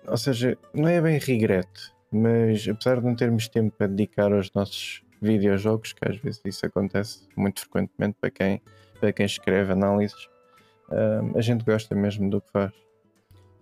[0.06, 4.52] Ou seja, não é bem regreto, mas apesar de não termos tempo para dedicar aos
[4.52, 8.62] nossos videojogos, que às vezes isso acontece muito frequentemente para quem,
[9.00, 10.28] para quem escreve análises,
[10.90, 12.72] ah, a gente gosta mesmo do que faz.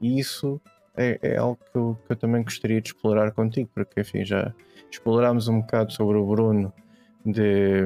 [0.00, 0.60] E isso
[0.96, 4.52] é, é algo que eu, que eu também gostaria de explorar contigo, porque enfim, já
[4.90, 6.72] explorámos um bocado sobre o Bruno
[7.24, 7.84] de,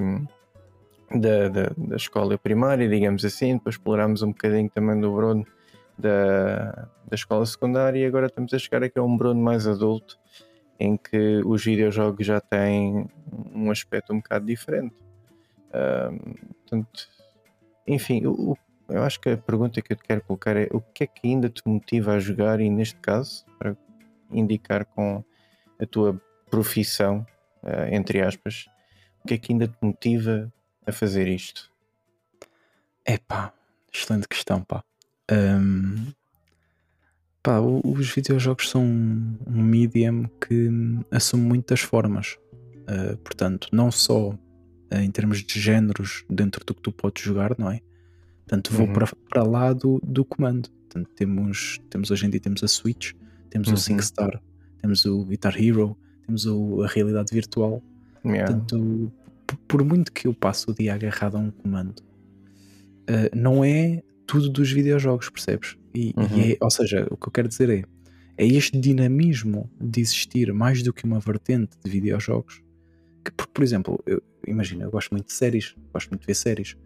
[1.10, 5.46] da, da, da escola primária, digamos assim, depois explorámos um bocadinho também do Bruno
[5.98, 10.18] da, da escola secundária e agora estamos a chegar aqui a um Bruno mais adulto
[10.78, 13.06] em que os videojogos já têm
[13.54, 14.94] um aspecto um bocado diferente.
[15.74, 17.08] Ahm, portanto,
[17.86, 18.56] enfim, o-
[18.90, 21.26] eu acho que a pergunta que eu te quero colocar é o que é que
[21.26, 23.76] ainda te motiva a jogar e neste caso, para
[24.30, 25.24] indicar com
[25.80, 26.20] a tua
[26.50, 27.26] profissão,
[27.62, 28.66] eh, entre aspas,
[29.24, 30.52] o que é que ainda te motiva
[30.86, 31.70] a fazer isto?
[33.04, 33.52] É pá,
[33.92, 34.82] excelente questão, pá.
[35.30, 36.12] Ahm,
[37.42, 40.68] pá, os videojogos são um um medium que
[41.10, 42.38] assume muitas formas.
[42.86, 44.36] Ah, portanto, não só
[44.90, 47.80] ah, em termos de géneros dentro do que tu podes jogar, não é?
[48.50, 48.92] Portanto, vou Uhum.
[48.92, 50.68] para, para lá do, do comando.
[50.70, 53.12] Portanto, temos, temos hoje em dia temos a Switch,
[53.48, 53.74] temos Uhum.
[53.74, 54.42] o SingStar,
[54.82, 55.96] temos o Guitar Hero,
[56.26, 57.80] temos o- a realidade virtual.
[58.24, 58.52] Yeah.
[58.52, 59.12] Portanto,
[59.68, 62.02] por muito que eu passe o dia agarrado a um comando,
[63.06, 65.76] eh, não é tudo dos videojogos, percebes?
[65.94, 66.40] E, e Uhum.
[66.40, 67.84] é- ou seja, o que eu quero dizer é,
[68.36, 72.60] é este dinamismo de existir mais do que uma vertente de videojogos.
[73.24, 76.34] Que, por, por exemplo, eu, imagina, eu gosto muito de séries, gosto muito de ver
[76.34, 76.76] séries,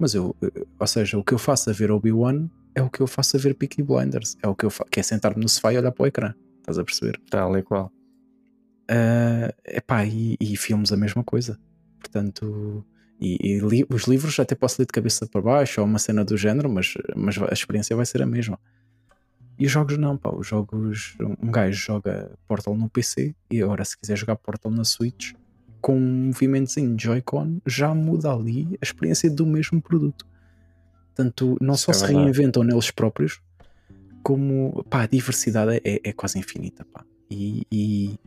[0.00, 0.34] mas eu,
[0.78, 3.40] ou seja, o que eu faço a ver Obi-Wan é o que eu faço a
[3.40, 5.92] ver Peaky Blinders, é o que eu faço, que é sentar-me no sofá e olhar
[5.92, 7.20] para o ecrã, estás a perceber?
[7.30, 7.92] Tal e qual.
[8.88, 11.58] Ah, epá, e, e filmes a mesma coisa.
[11.98, 12.84] Portanto,
[13.20, 16.24] e, e li- os livros até posso ler de cabeça para baixo ou uma cena
[16.24, 18.58] do género, mas, mas a experiência vai ser a mesma.
[19.58, 23.84] E os jogos não, pá, os jogos, um gajo joga Portal no PC e agora
[23.84, 25.34] se quiser jogar Portal na Switch,
[25.80, 30.26] com um movimentozinho de Joy-Con, já muda ali a experiência do mesmo produto.
[31.14, 33.40] Portanto, não só é se reinventam neles próprios,
[34.22, 36.84] como pá, a diversidade é, é quase infinita.
[36.92, 37.04] Pá.
[37.30, 38.18] E, e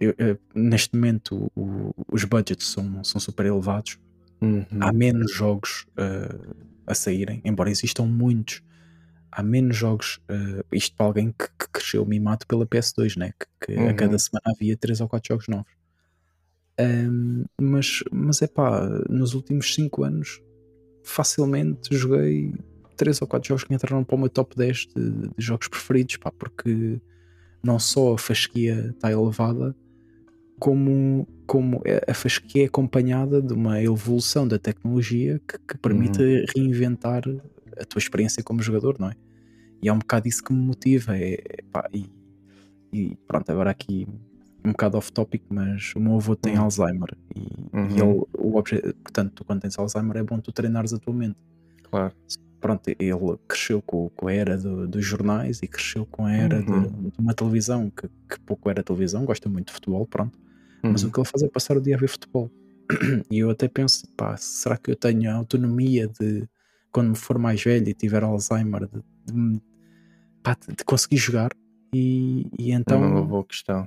[0.00, 3.98] eu- eu- neste momento o- os budgets são, são super elevados,
[4.40, 4.66] Uhum.
[4.80, 6.54] há menos jogos uh,
[6.86, 8.62] a saírem, embora existam muitos.
[9.32, 13.32] Há menos jogos, uh, isto para alguém que, que cresceu mimado pela PS2, né?
[13.38, 13.96] que, que a Uhum.
[13.96, 15.72] cada semana havia 3 ou 4 jogos novos.
[16.78, 20.42] Um, mas, mas é pá, nos últimos 5 anos
[21.02, 22.52] facilmente joguei
[22.96, 26.16] 3 ou 4 jogos que entraram para o meu top 10 de, de jogos preferidos,
[26.16, 27.00] pá, porque
[27.62, 29.74] não só a fasquia está elevada,
[30.58, 37.22] como, como a fasquia é acompanhada de uma evolução da tecnologia que, que permite reinventar
[37.78, 39.14] a tua experiência como jogador, não é?
[39.82, 41.16] E é um bocado isso que me motiva.
[41.16, 41.36] É,
[41.70, 42.06] pá, e,
[42.92, 44.06] e pronto, agora aqui
[44.66, 46.62] um bocado off topic, mas o meu avô tem Uhum.
[46.64, 48.10] Alzheimer e, e Uhum.
[48.12, 51.36] ele, o obje, portanto, tu quando tens Alzheimer é bom tu treinares a tua mente.
[51.84, 52.12] Claro.
[52.60, 56.62] Pronto, ele cresceu com, com a era do- dos jornais e cresceu com a era
[56.62, 57.10] de- Uhum.
[57.10, 60.36] de, uma televisão que, que pouco era televisão, gosta muito de futebol, pronto.
[60.82, 61.08] Mas Uhum.
[61.08, 62.50] o que ele faz é passar o dia a ver futebol.
[63.30, 66.48] E eu até penso, pá, será que eu tenho a autonomia de,
[66.92, 69.00] quando me for mais velho e tiver Alzheimer, de,
[69.32, 69.60] de
[70.42, 71.50] pá, de- de conseguir jogar?
[71.94, 73.86] E, e então, Uma boa questão.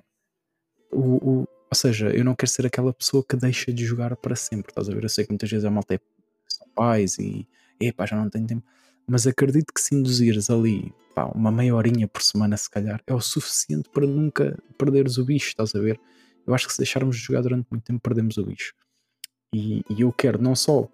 [0.91, 0.99] O,
[1.41, 4.71] o- ou seja, eu não quero ser aquela pessoa que deixa de jogar para sempre,
[4.71, 5.03] estás a ver?
[5.03, 5.99] Eu sei que muitas vezes a malta é,
[6.47, 7.47] são pais e,
[7.79, 8.63] epá, já não tenho tempo.
[9.07, 13.13] Mas acredito que se induzires ali, pá, uma meia horinha por semana, se calhar, é
[13.13, 15.99] o suficiente para nunca perderes o bicho, estás a ver?
[16.47, 18.73] Eu acho que se deixarmos de jogar durante muito tempo, perdemos o bicho.
[19.53, 20.87] E, e eu quero não só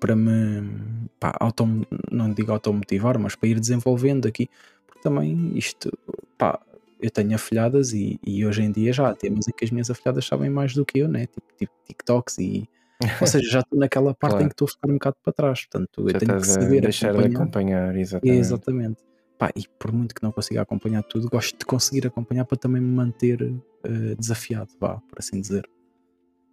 [0.00, 1.64] para me, pá, auto,
[2.10, 4.48] não digo automotivar, mas para ir desenvolvendo aqui,
[4.86, 5.90] porque também isto,
[6.36, 6.58] pá,
[7.02, 9.90] eu tenho afilhadas e, e hoje em dia já há temas em que as minhas
[9.90, 11.26] afilhadas sabem mais do que eu, né?
[11.26, 12.68] Tipo, tipo TikToks e.
[13.20, 14.44] Ou seja, já estou naquela parte Claro.
[14.44, 15.66] em que estou a ficar um bocado para trás.
[15.66, 17.40] Portanto, eu Já tenho que saber deixar de acompanhar.
[17.42, 18.38] acompanhar, exatamente.
[18.38, 19.02] Exatamente.
[19.36, 22.80] Pá, e por muito que não consiga acompanhar tudo, gosto de conseguir acompanhar para também
[22.80, 23.42] me manter
[23.82, 25.68] eh, desafiado, vá, por assim dizer.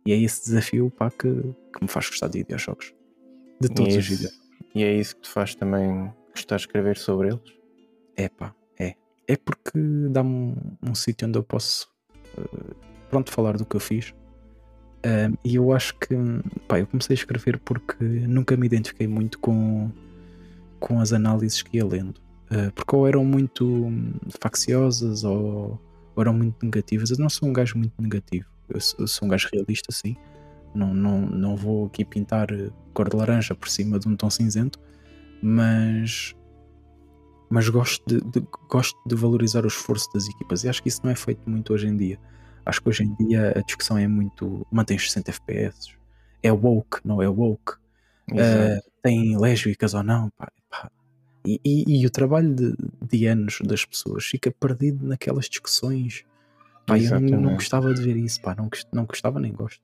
[0.07, 2.95] E é esse desafio pá, que, que me faz gostar de videojogos.
[3.61, 4.39] De E todos é os isso- vídeos.
[4.73, 7.41] E é isso que te faz também gostar de escrever sobre eles?
[8.15, 8.58] É pá, é.
[9.29, 10.55] É porque dá-me um,
[10.89, 11.87] um sítio onde eu posso,
[12.35, 12.73] eh,
[13.09, 14.13] pronto, falar do que eu fiz.
[15.45, 16.13] E eu acho que,
[16.67, 19.89] pá, eu comecei a escrever porque nunca me identifiquei muito com,
[20.79, 22.19] com as análises que ia lendo.
[22.49, 25.79] Ah, porque ou eram muito hum, facciosas ou,
[26.15, 27.11] ou eram muito negativas.
[27.11, 28.47] Eu não sou um gajo muito negativo.
[28.67, 30.15] Eu sou, eu sou um gajo realista, sim.
[30.73, 32.47] Não, não, não vou aqui pintar
[32.93, 34.79] cor de laranja por cima de um tom cinzento,
[35.41, 36.35] mas
[37.49, 41.01] mas gosto de, de- gosto de valorizar o esforço das equipas e acho que isso
[41.03, 42.19] não é feito muito hoje em dia.
[42.65, 45.95] Acho que hoje em dia a discussão é muito mantém 60 FPS,
[46.43, 47.73] é woke, não é woke.
[48.31, 50.91] Uh, tem lésbicas ou não, pá, pá.
[51.45, 56.23] E, e- e o trabalho de, de anos das pessoas fica perdido naquelas discussões.
[56.85, 59.81] Pá, eu não, gostava de ver isso, pá, não, não gostava nem gosto.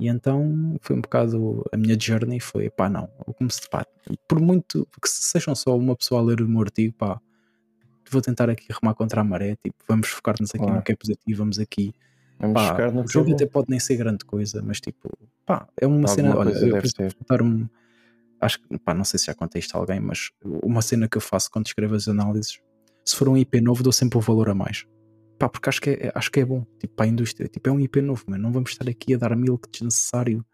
[0.00, 3.84] E então foi um bocado a minha journey foi, pá, não, eu comecei, pá,
[4.26, 7.20] por muito que sejam só uma pessoa a ler o meu artigo, pá,
[8.10, 10.76] vou tentar aqui remar contra a maré, tipo, vamos focar-nos aqui Claro.
[10.76, 11.92] no que é positivo, vamos aqui
[12.40, 15.10] Vamos pá, ficar no o jogo é até pode nem ser grande coisa, mas tipo,
[15.44, 16.36] pá, é uma Alguma cena.
[16.36, 16.82] Olha, eu
[17.18, 17.68] contar-me.
[18.40, 21.18] Acho que, pá, não sei se já contei isto a alguém, mas uma cena que
[21.18, 22.58] eu faço quando escrevo as análises,
[23.04, 24.86] se for um IP novo, dou sempre o valor a mais.
[25.40, 27.48] Pá, porque acho que é, acho que é bom, tipo, para a indústria.
[27.48, 30.44] Tipo, é um IP novo, mano, não vamos estar aqui a dar mil que desnecessário.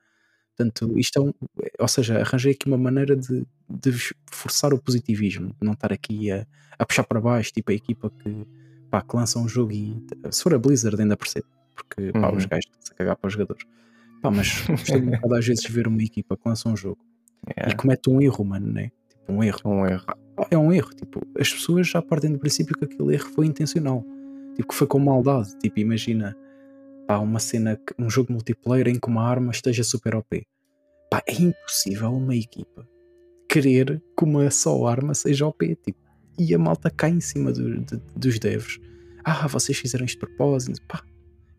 [0.56, 1.32] Portanto, isto é um.
[1.80, 3.92] Ou seja, arranjei aqui uma maneira de, de
[4.30, 6.46] forçar o positivismo, de não estar aqui a,
[6.78, 8.46] a puxar para baixo, tipo a equipa que,
[8.88, 12.36] pá, que lança um jogo e se for a Blizzard ainda percebo, porque pá, Uhum.
[12.36, 13.64] os gajos estão-se a cagar para os jogadores.
[14.22, 17.04] Pá, mas gostei um bocado às vezes de ver uma equipa que lança um jogo
[17.48, 18.90] e Yeah, comete um erro, mano, né?
[19.10, 19.60] Tipo, um erro.
[19.66, 20.06] um erro.
[20.06, 20.16] Pá,
[20.50, 24.02] É um erro, tipo, as pessoas já partem do princípio que aquele erro foi intencional,
[24.56, 25.56] tipo, que foi com maldade.
[25.58, 26.36] Tipo, imagina,
[27.06, 30.46] pá, uma cena, um jogo multiplayer em que uma arma esteja super OP.
[31.10, 32.86] Pá, é impossível uma equipa
[33.48, 35.98] querer que uma só arma seja OP, tipo,
[36.38, 38.78] e a malta cai em cima do- de- dos devs.
[39.24, 41.00] Ah, vocês fizeram isto de propósito, pá.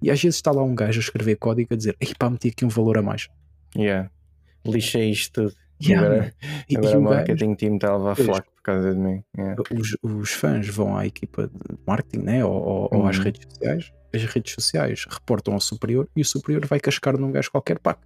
[0.02, 2.50] E às vezes está lá um gajo a escrever código a dizer, ei pá, meti
[2.50, 3.28] aqui um valor a mais.
[3.76, 4.12] Yeah.
[4.66, 5.56] Lixei isto tudo.
[5.84, 6.34] Yeah, agora.
[6.70, 9.24] E- e agora o o gajo- marketing team está a levar flaco causa de mim.
[9.38, 9.62] Yeah.
[9.76, 13.24] os, os fãs vão à equipa de marketing né, ou, ou- ou às Uhum.
[13.24, 17.50] redes sociais, as redes sociais reportam ao superior e o superior vai cascar num gajo
[17.52, 17.98] qualquer pá,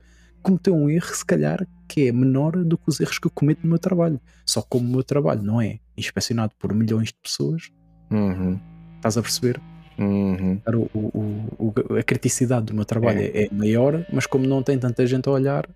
[0.42, 3.60] cometeu um erro, se calhar, que é menor do que os erros que eu cometo
[3.64, 4.20] no meu trabalho.
[4.46, 7.70] Só como o meu trabalho não é inspecionado por milhões de pessoas,
[8.10, 8.60] Uhum.
[8.96, 9.62] estás a perceber?
[10.00, 10.60] Uhum.
[10.94, 13.44] O- o- o- a criticidade do meu trabalho é.
[13.46, 15.70] é maior, mas como não tem tanta gente a olhar,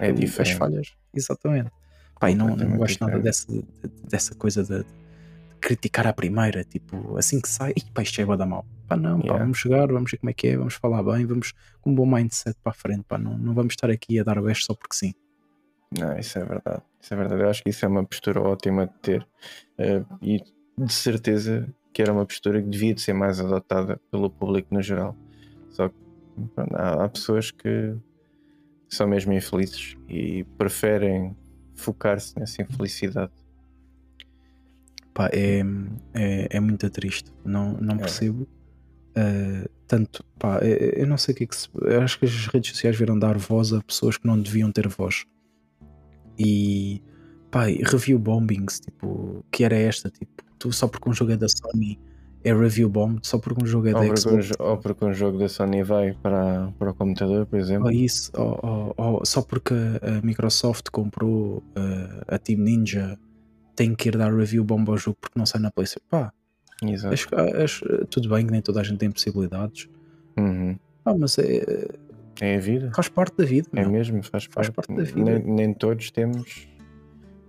[0.00, 0.10] É
[0.42, 0.94] as falhas.
[1.14, 1.70] Exatamente.
[2.18, 3.64] Pá, e não, não gosto nada dessa, de-
[4.08, 4.84] dessa coisa de,
[5.60, 8.64] criticar à primeira, tipo, assim que sai, "Ih, pá, isto é da mal.
[8.86, 9.42] Pá, não, pá, Yeah.
[9.44, 12.06] vamos chegar, vamos ver como é que é, vamos falar bem, vamos com um bom
[12.06, 14.94] mindset para a frente, pá, não, não vamos estar aqui a dar beijo só porque
[14.94, 15.12] sim.
[15.98, 16.82] Não, isso é verdade.
[17.00, 17.42] Isso é verdade.
[17.42, 19.26] Eu acho que isso é uma postura ótima de ter.
[19.78, 20.40] Eh, e
[20.78, 24.82] de certeza que era uma postura que devia de ser mais adotada pelo público no
[24.82, 25.16] geral.
[25.70, 25.94] Só que
[26.54, 27.94] pronto, há, há pessoas que
[28.88, 31.36] são mesmo infelizes e preferem
[31.76, 33.32] focar-se nessa infelicidade.
[35.14, 35.60] Pá, é,
[36.14, 37.98] é, é muito triste, não, não É.
[37.98, 38.46] percebo.
[39.16, 41.68] Uh, tanto, pá, é- eu não sei o que é que se.
[42.02, 45.24] acho que as redes sociais vieram dar voz a pessoas que não deviam ter voz.
[46.38, 47.02] E,
[47.50, 51.46] pá, review bombings, tipo, que era esta, tipo, tu só porque um jogo é da
[51.48, 51.98] Sony
[52.48, 54.46] é review bomb, só porque um jogo é da Ou um, Xbox.
[54.46, 57.86] jo- ou porque um jogo da Sony vai para, para o computador, por exemplo.
[57.86, 63.18] Ou isso, ou, ou- só porque a, a Microsoft comprou uh, a Team Ninja
[63.74, 66.06] tem que ir dar review bomb ao jogo porque não sai na PlayStation.
[66.08, 66.32] Pá,
[66.82, 67.14] Exato.
[67.14, 67.28] Acho,
[67.62, 69.88] acho- tudo bem que nem toda a gente tem possibilidades,
[70.38, 70.76] Uhum.
[71.04, 71.88] ah, mas é,
[72.40, 72.90] É a vida.
[72.94, 73.68] faz parte da vida.
[73.74, 73.90] É meu.
[73.90, 74.88] mesmo, faz, Faz parte.
[74.88, 75.38] parte da vida.
[75.38, 76.68] Nem, nem todos temos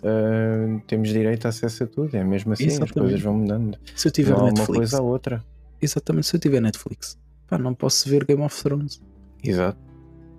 [0.04, 2.16] ah, temos direito a acesso a tudo.
[2.16, 3.00] É mesmo assim, as Exatamente.
[3.00, 3.78] coisas vão mudando.
[3.96, 5.44] Se eu tiver Não há uma Netflix, coisa ou outra.
[5.82, 7.18] exatamente, se eu tiver Netflix,
[7.48, 9.02] pá, não posso ver Game of Thrones.
[9.44, 9.78] Exato.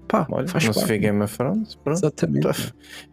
[0.09, 0.87] Pá, Olha, faz não parte.
[0.87, 1.99] se vê Game of Thrones, pronto.
[1.99, 2.43] Exatamente.
[2.43, 2.55] Tá.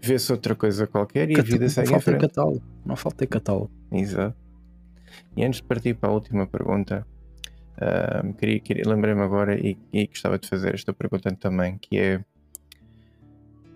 [0.01, 2.21] Vê-se outra coisa qualquer e a vida segue em falta em frente.
[2.21, 2.61] catálogo.
[2.85, 3.71] Não falta em catálogo.
[3.91, 4.35] Exato.
[5.35, 7.05] E antes de partir para a última pergunta,
[8.37, 12.23] queria, queria- lembrei-me agora e, e gostava de fazer esta pergunta também, que é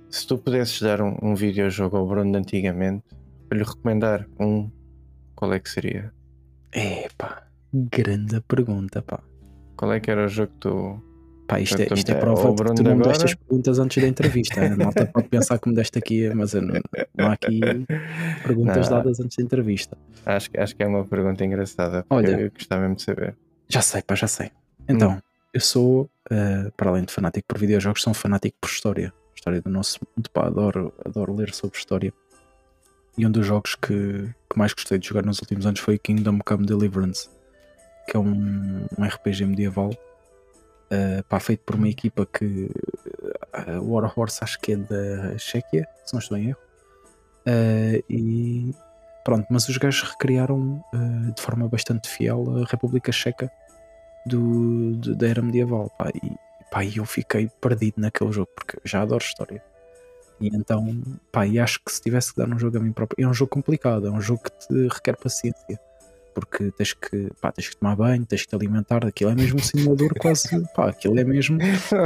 [0.10, 3.04] se tu pudesses dar um, um videojogo ao Bruno de antigamente,
[3.48, 4.70] para lhe recomendar um,
[5.36, 6.12] qual é que seria?
[6.72, 7.44] É pá,
[7.74, 9.20] grande pergunta, pá.
[9.76, 11.04] Qual é que era o jogo que tu.
[11.48, 14.08] Pá, isto é, isto é prova que tu não agora- deste as perguntas antes da
[14.08, 14.64] entrevista.
[14.64, 16.62] A malta pode pensar que me deste aqui, mas não,
[17.18, 17.60] não há aqui
[18.44, 18.98] perguntas Não.
[18.98, 19.98] dadas antes da entrevista.
[20.26, 22.06] Acho, que- acho que é uma pergunta engraçada.
[22.10, 22.28] Olha.
[22.32, 23.36] eu, eu gostava mesmo de saber.
[23.68, 24.52] Já sei, pá, já sei.
[24.88, 25.20] Então, Hum.
[25.54, 29.12] eu sou, eh, para além de fanático por videojogos, sou um fanático por história.
[29.40, 32.14] História do nosso mundo, pá, adoro, adoro ler sobre história.
[33.18, 36.40] E um dos jogos que, que mais gostei de jogar nos últimos anos foi Kingdom
[36.46, 37.30] Come Deliverance,
[38.06, 39.92] que é um, um RPG medieval,
[40.90, 42.70] eh, pá, feito por uma equipa que
[43.54, 46.60] a War Horse acho que é da Chequia, se não estou em erro.
[47.46, 48.76] Eh, e
[49.24, 53.50] pronto, mas os gajos recriaram eh, de forma bastante fiel a República Checa
[54.26, 55.90] do, da era medieval.
[55.98, 59.62] Pá, e pá, e eu fiquei perdido naquele jogo porque já adoro história.
[60.40, 61.02] E então,
[61.32, 63.34] pá, e acho que se tivesse que dar um jogo a mim próprio, é um
[63.34, 65.80] jogo complicado, é um jogo que te requer paciência.
[66.34, 69.58] Porque tens que, pá, tens que tomar banho, tens que te alimentar, aquilo é mesmo
[69.60, 71.58] um simulador quase, pá, aquilo é mesmo,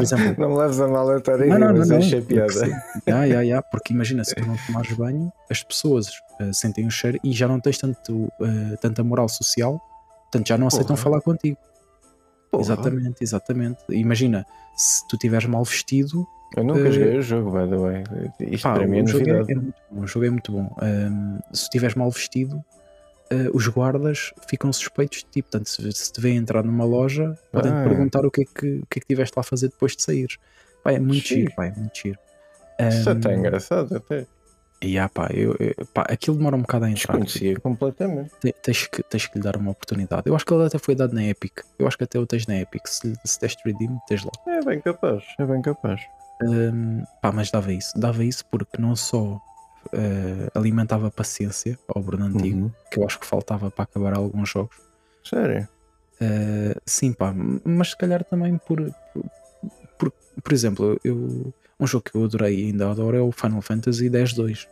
[0.02, 1.98] exemplo- não me leves a mal a estar aí, não, não, não, mas não.
[1.98, 2.52] achei porque piada.
[2.52, 2.72] sim.
[3.08, 6.08] Ya, ya, ya, porque imagina, se tu não tomares banho, as pessoas
[6.40, 9.80] eh, sentem o cheiro e já não tens tanto, eh, tanta moral social,
[10.24, 11.04] portanto já não aceitam Porra.
[11.04, 11.58] falar contigo.
[12.54, 13.80] Porra, Exatamente, exatamente.
[13.90, 14.46] Imagina,
[14.78, 18.04] se tu estiveres mal vestido, Eu nunca Eh, joguei o jogo, by the way.
[18.52, 19.52] Isto pá, para mim é é, novidade.
[19.52, 20.76] é muito bom, o jogo é muito bom.
[20.80, 22.64] Ahm, se estiveres mal vestido,
[23.32, 25.42] eh, os guardas ficam suspeitos de ti.
[25.42, 27.84] Portanto, se, se te vêem entrar numa loja, podem Ah.
[27.84, 30.04] perguntar o que é que, o que é que tiveste lá a fazer depois de
[30.04, 30.28] sair.
[30.84, 31.40] Pá, é muito Xiii.
[31.42, 32.20] giro, pá, é muito giro.
[32.88, 34.28] Isso Ahm, até é engraçado, até.
[34.84, 37.18] E ah, pá, eu, eu- pá, aquilo demora um bocado a entrar.
[37.18, 38.32] Desconhecia completamente.
[38.42, 40.24] Te- Tens que, tens que lhe dar uma oportunidade.
[40.26, 41.60] Eu acho que ele até foi dado na Epic.
[41.80, 42.86] Eu acho que até o tens na Epic.
[42.88, 44.32] Se, se deste redeem, tens lá.
[44.48, 46.02] É bem capaz, é bem capaz.
[46.44, 47.98] Hum, pá, mas dava isso.
[47.98, 49.40] Dava isso porque não só
[49.94, 52.72] eh, alimentava a paciência ao Bruno Antigo, Uhum.
[52.92, 54.76] que eu acho que faltava para acabar alguns jogos.
[55.24, 55.68] Sério?
[56.20, 58.82] Eh, sim, pá, mas se calhar também por,
[59.14, 59.24] por,
[59.98, 60.12] por,
[60.44, 61.54] por exemplo, eu,
[61.84, 64.68] um jogo que eu adorei e ainda adoro é o Final Fantasy X-2.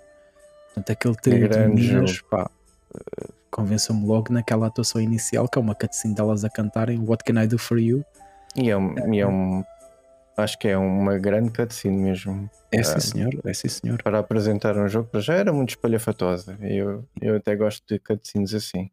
[0.68, 2.50] Portanto, aquele trio de meninas, pá,
[2.96, 7.42] eh, convenceu-me logo naquela atuação inicial, que é uma cutscene delas a cantarem What Can
[7.44, 8.06] I Do For You?
[8.56, 9.14] E é um.
[9.14, 9.64] E é um
[10.38, 12.50] acho que é uma grande cutscene mesmo.
[12.72, 13.00] É sim Ah.
[13.02, 14.02] senhor, é sim senhor.
[14.02, 16.58] Para apresentar um jogo, já era muito espalhafatosa.
[16.62, 18.90] Eu, eu até gosto de cutscenes assim.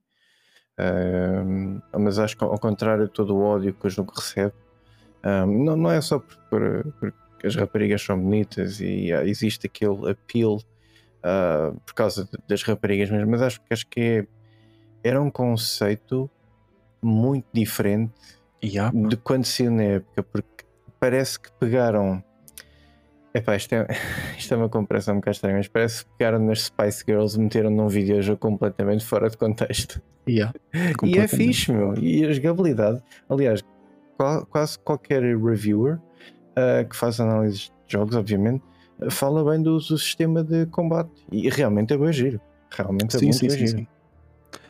[0.77, 4.53] Ahm, mas acho que ao contrário de todo o ódio que o jogo recebe,
[5.23, 9.69] ahm, não, não é só por, por- porque as raparigas são bonitas e ah, existe
[9.69, 10.61] aquele appeal
[11.23, 14.27] ah, por causa de- das raparigas mesmo, mas acho que acho que é-
[15.05, 16.29] era um conceito
[17.01, 18.13] muito diferente
[18.77, 20.65] há, de quando saiu na época, porque
[20.99, 22.23] parece que pegaram
[23.33, 23.87] Epá, isto é,
[24.37, 27.41] isto é uma comparação um bocado estranha, mas parece que pegaram nas Spice Girls e
[27.41, 30.03] meteram num videojogo completamente fora de contexto.
[30.29, 30.53] Yeah,
[31.05, 31.97] E é fixe, meu.
[31.99, 33.01] E a jogabilidade.
[33.29, 33.63] Aliás,
[34.17, 36.01] qual- quase qualquer reviewer
[36.59, 38.63] ah, que faz análises de jogos, obviamente,
[39.01, 41.11] ah, fala bem do, do sistema de combate.
[41.31, 42.41] E realmente é bem giro.
[42.71, 43.79] Realmente é Sim, muito sim, sim, giro.
[43.79, 43.87] sim.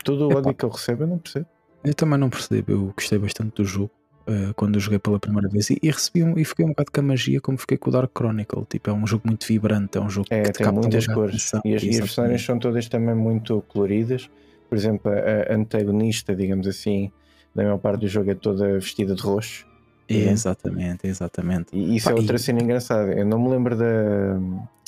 [0.05, 1.47] Todo o ódio que eu recebo, eu não percebo.
[1.85, 3.91] Eu também não percebo, eu gostei bastante do jogo
[4.27, 6.93] eh, quando eu joguei pela primeira vez e, e recebi um, e fiquei um bocado
[6.93, 8.65] com a magia como fiquei com o Dark Chronicle.
[8.69, 11.53] Tipo, é um jogo muito vibrante, é um jogo É, que te tem muitas cores.
[11.65, 14.29] E as, e as personagens são todas também muito coloridas.
[14.69, 17.11] Por exemplo, a antagonista, digamos assim,
[17.55, 19.67] da maior parte do jogo é toda vestida de roxo.
[20.09, 21.77] Exatamente, exatamente.
[21.77, 23.13] E isso Pá, é outra e- cena engraçada.
[23.13, 23.85] Eu não me lembro da.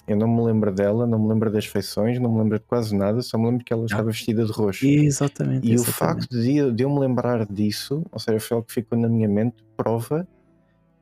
[0.08, 2.96] Eu não me lembro dela, não me lembro das feições, não me lembro de quase
[2.96, 4.84] nada, só me lembro que ela estava vestida de roxo.
[4.84, 5.68] Exatamente.
[5.68, 5.96] E o exatamente.
[5.98, 9.28] facto de, de eu me lembrar disso, ou seja, foi algo que ficou na minha
[9.28, 10.26] mente, prova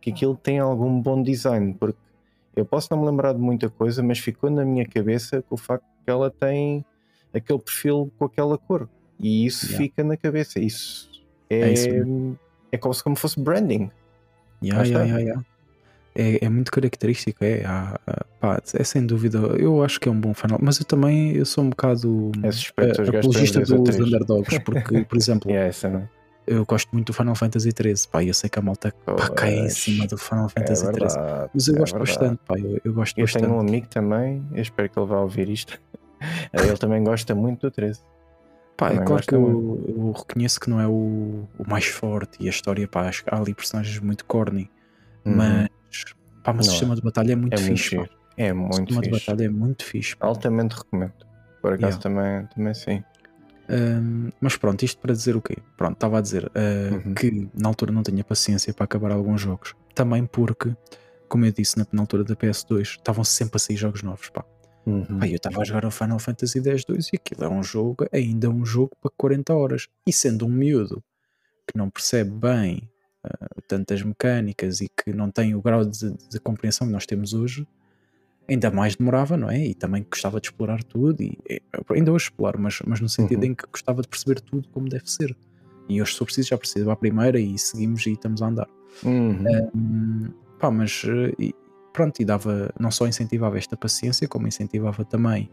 [0.00, 1.98] que aquilo tem algum bom design, porque
[2.54, 5.58] eu posso não me lembrar de muita coisa, mas ficou na minha cabeça com o
[5.58, 6.84] facto que ela tem
[7.32, 8.88] aquele perfil com aquela cor.
[9.18, 9.84] E isso Yeah.
[9.84, 10.60] fica na cabeça.
[10.60, 11.08] Isso
[11.48, 11.88] É é, isso
[12.72, 13.90] é, como se fosse branding.
[14.62, 15.42] Yeah, yeah, yeah, yeah.
[16.14, 17.62] É, é muito característico, é,
[18.40, 19.38] pá, é sem dúvida.
[19.56, 22.50] Eu acho que é um bom final, mas eu também eu sou um bocado É
[22.50, 26.08] suspeito, gajos apologista dos underdogs, porque, por exemplo, é essa, é?
[26.48, 29.54] eu gosto muito do Final Fantasy XIII, pá, eu sei que a malta pá, cai
[29.54, 31.50] em cima do Final É Fantasy XIII, verdade.
[31.54, 32.18] mas eu é gosto verdade.
[32.18, 33.42] bastante, pá, eu, eu gosto Eu bastante.
[33.44, 35.78] tenho um amigo também, eu espero que ele vá ouvir isto.
[36.52, 38.00] Ele também gosta muito do 13.
[38.78, 42.46] Pá, é claro que eu, eu reconheço que não é o, o mais forte e
[42.46, 44.70] a história, pá, acho que há ali personagens muito corny,
[45.24, 45.68] mas,
[46.44, 46.54] pá, mas o Uhum.
[46.54, 46.62] Não é.
[46.70, 48.02] sistema de batalha é muito É muito fixe, pá.
[48.04, 48.14] giro.
[48.36, 49.26] É O muito sistema de fixe.
[49.26, 50.26] batalha é muito fixe, pá.
[50.28, 51.12] Altamente recomendo.
[51.60, 52.02] Por acaso Yeah.
[52.02, 53.02] também, também sim.
[53.68, 55.56] Hum, mas pronto, isto para dizer o quê?
[55.76, 57.14] Pronto, estava a dizer uh, Uhum.
[57.14, 59.74] que na altura não tinha paciência para acabar alguns jogos.
[59.94, 60.74] Também porque,
[61.28, 64.30] como eu disse na, na altura da PS2, estavam sempre a sair jogos novos.
[64.30, 64.44] Pá.
[64.88, 65.18] Uhum.
[65.18, 68.48] Pá, eu estava a jogar o Final Fantasy X-2 e aquilo é um jogo, ainda
[68.48, 69.88] um jogo para 40 horas.
[70.06, 71.02] E sendo um miúdo
[71.66, 72.88] que não percebe bem
[73.22, 77.34] uh, tantas mecânicas e que não tem o grau de, de compreensão que nós temos
[77.34, 77.66] hoje,
[78.48, 79.66] ainda mais demorava, não é?
[79.66, 81.60] E também gostava de explorar tudo, e e,
[81.90, 83.50] ainda hoje exploro, mas, mas no sentido Uhum.
[83.50, 85.36] em que gostava de perceber tudo como deve ser.
[85.86, 88.68] E hoje, se preciso, já percebo à primeira e seguimos e estamos a andar.
[89.04, 89.70] Uhum.
[89.74, 91.02] Hum, pá, mas
[91.38, 91.54] e,
[91.98, 95.50] pronto, e dava, não só incentivava esta paciência, como incentivava também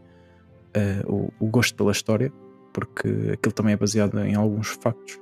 [0.74, 2.32] eh, o, o gosto pela história,
[2.72, 5.18] porque aquilo também é baseado em alguns factos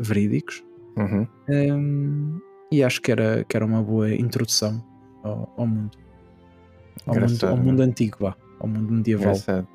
[0.00, 0.64] verídicos.
[0.96, 1.28] Uhum.
[1.48, 2.40] Hum,
[2.72, 4.84] e acho que era, que era uma boa introdução
[5.22, 5.96] ao, ao mundo.
[7.06, 9.28] Ao mundo, ao mundo antigo, vá, ao mundo medieval.
[9.28, 9.68] Engraçado.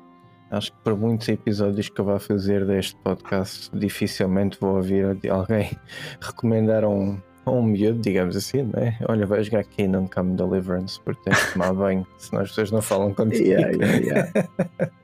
[0.50, 5.70] Acho que por muitos episódios que eu vá fazer deste podcast, dificilmente vou ouvir alguém
[6.20, 7.18] recomendar um,
[7.50, 8.98] um miúdo, digamos assim, né?
[9.08, 12.82] Olha, vai jogar Kingdom Come Deliverance porque tens de tomar banho, senão as pessoas não
[12.82, 13.44] falam contigo.
[13.44, 14.90] Yeah, yeah, yeah.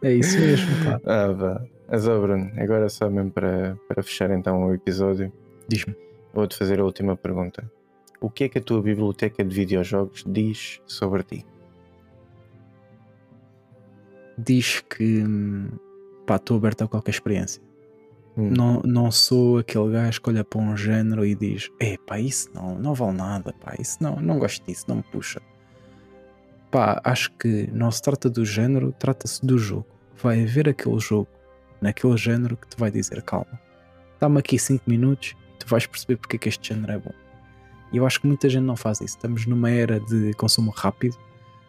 [0.00, 1.00] É isso mesmo, pá.
[1.04, 1.64] Ah, vá.
[1.88, 5.32] Mas, ó, Bruno, agora só mesmo para, para fechar então o episódio,
[5.66, 5.96] Diz-me.
[6.32, 7.68] vou-te fazer a última pergunta.
[8.20, 11.46] O que é que a tua biblioteca de videojogos diz sobre ti?
[14.36, 15.68] Diz que hum,
[16.26, 17.60] pá, estou aberto a qualquer experiência.
[18.38, 18.50] Hum.
[18.56, 22.48] Não, não sou aquele gajo que olha para um género e diz: É pá, isso
[22.54, 25.42] não, não vale nada, pá, isso não, não gosto disso, não me puxa.
[26.70, 29.86] Pá, acho que não se trata do género, trata-se do jogo.
[30.22, 31.28] Vai haver aquele jogo,
[31.80, 33.60] naquele género, que te vai dizer: Calma,
[34.20, 37.12] dá-me aqui 5 minutos e tu vais perceber porque é que este género é bom.
[37.92, 39.16] E eu acho que muita gente não faz isso.
[39.16, 41.16] Estamos numa era de consumo rápido,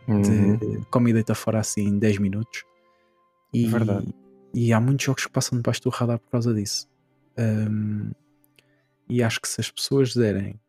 [0.08, 0.58] Uhum.
[0.58, 2.64] de come e deita fora assim em 10 minutos.
[3.54, 4.14] E, Verdade.
[4.54, 6.88] E há muitos jogos que passam debaixo do radar por causa disso.
[7.38, 8.12] Hum,
[9.08, 10.60] e acho que se as pessoas derem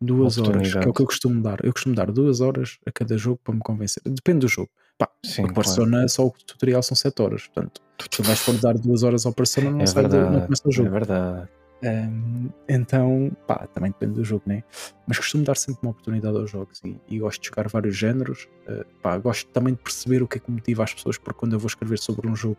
[0.00, 2.92] duas horas, que é o que eu costumo dar, eu costumo dar duas horas a
[2.92, 4.02] cada jogo para me convencer.
[4.04, 4.70] Depende do jogo.
[4.96, 5.54] Pá, Sim, o claro.
[5.54, 7.46] Persona, só o tutorial são 7 horas.
[7.48, 7.80] Portanto,
[8.10, 10.62] se vais for dar duas horas ao Persona, não, É sai do, não verdade, começa
[10.66, 10.90] o é jogo.
[10.90, 11.48] verdade.
[11.80, 14.64] Um, então, pá, também depende do jogo, né?
[15.06, 18.48] Mas costumo dar sempre uma oportunidade aos jogos e, e gosto de jogar vários géneros.
[18.68, 21.52] Uh, pá, gosto também de perceber o que é que motiva as pessoas, porque quando
[21.52, 22.58] eu vou escrever sobre um jogo,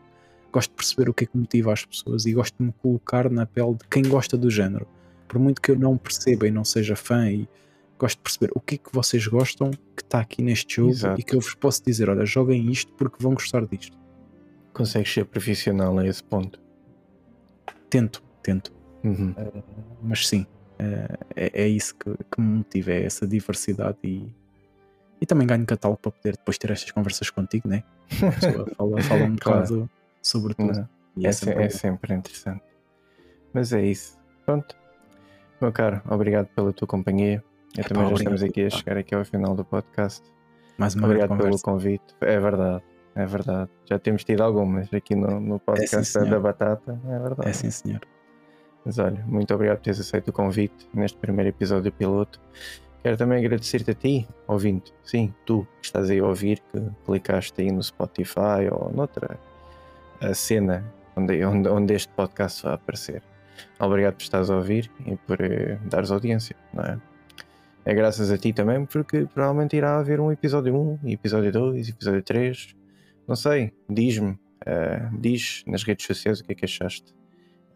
[0.52, 3.30] gosto de perceber o que é que motiva as pessoas e gosto de me colocar
[3.30, 4.88] na pele de quem gosta do género.
[5.28, 7.48] Por muito que eu não perceba e não seja fã, e
[8.00, 11.20] gosto de perceber o que é que vocês gostam que está aqui neste jogo Exato.
[11.20, 13.98] e que eu vos posso dizer: olha, joguem isto porque vão gostar disto.
[14.74, 16.60] Consegues ser profissional a esse ponto.
[17.90, 18.72] Tento, tento.
[19.04, 19.34] Uhum.
[20.04, 20.46] mas sim,
[20.78, 24.30] eh, é, é isso que, que me motiva, é essa diversidade e,
[25.22, 27.84] e também ganho catálogo para poder depois ter estas conversas contigo, né?
[28.22, 29.62] A pessoa fala, fala um Claro.
[29.62, 29.90] bocado sobre
[30.22, 30.56] tudo.
[30.58, 32.64] Não, E É, é se- sempre é sempre interessante.
[33.54, 34.18] Mas é isso.
[34.46, 34.76] Pronto.
[35.62, 37.44] Meu caro, obrigado pela tua companhia.
[37.76, 38.78] Eu Epá, também já obrigado, estamos aqui a pá.
[38.78, 40.24] chegar aqui ao final do podcast.
[40.78, 42.16] Mais uma Obrigado pelo convite.
[42.22, 42.84] É verdade,
[43.16, 43.70] é verdade.
[43.86, 46.40] Já temos tido algumas aqui no, no podcast sim, da.
[46.40, 47.00] Batata.
[47.08, 47.50] É verdade.
[47.50, 48.00] É sim, senhor.
[48.86, 52.40] Mas olha, muito obrigado por teres aceito o convite neste primeiro episódio piloto.
[53.04, 54.94] Quero também agradecer-te a ti, ouvinte.
[55.04, 59.38] Sim, tu que estás aí a ouvir, que clicaste aí no Spotify ou noutra
[60.22, 60.84] a cena
[61.16, 63.22] onde, onde, onde este podcast vai aparecer.
[63.80, 67.00] Obrigado por estares a ouvir e por eh, dares audiência, não é?
[67.86, 72.22] É graças a ti também, porque provavelmente irá haver um episódio 1, episódio 2, episódio
[72.22, 72.76] 3.
[73.28, 77.14] Não sei, diz-me, eh, diz nas redes sociais o que é que achaste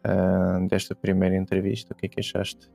[0.03, 2.69] ah, desta primeira entrevista, o que é que achaste?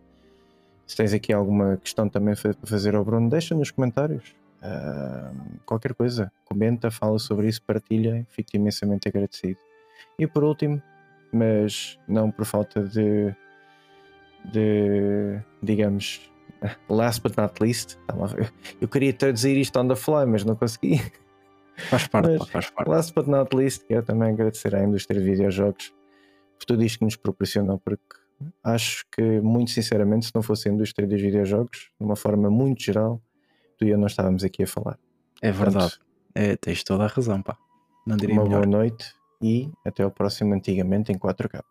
[0.87, 4.35] Se tens aqui alguma questão também para fazer ao Bruno, deixa nos comentários.
[4.63, 5.33] Ah,
[5.65, 9.59] qualquer coisa, comenta, fala sobre isso, partilha, fico imensamente agradecido.
[10.19, 10.83] E por último,
[11.33, 13.35] mas não por falta de,
[14.53, 16.31] de digamos,
[16.89, 17.97] last but not least,
[18.35, 21.01] ver- eu queria traduzir isto on the fly, mas não consegui.
[21.91, 22.89] Faz parte, Mas- faz parte.
[22.89, 25.95] Last but not least, quero também agradecer à indústria de videojogos
[26.59, 28.03] por tudo isto que nos proporcionou, porque
[28.65, 32.83] acho que, muito sinceramente, se não fosse a indústria dos videojogos, de uma forma muito
[32.83, 33.23] geral,
[33.79, 34.99] tu e eu não estávamos aqui a falar.
[35.41, 35.99] É verdade.
[36.35, 37.57] É, tens toda a razão, pá.
[38.07, 38.67] Não diria Uma melhor.
[38.67, 41.63] boa noite e até ao próximo Antigamente em 4K.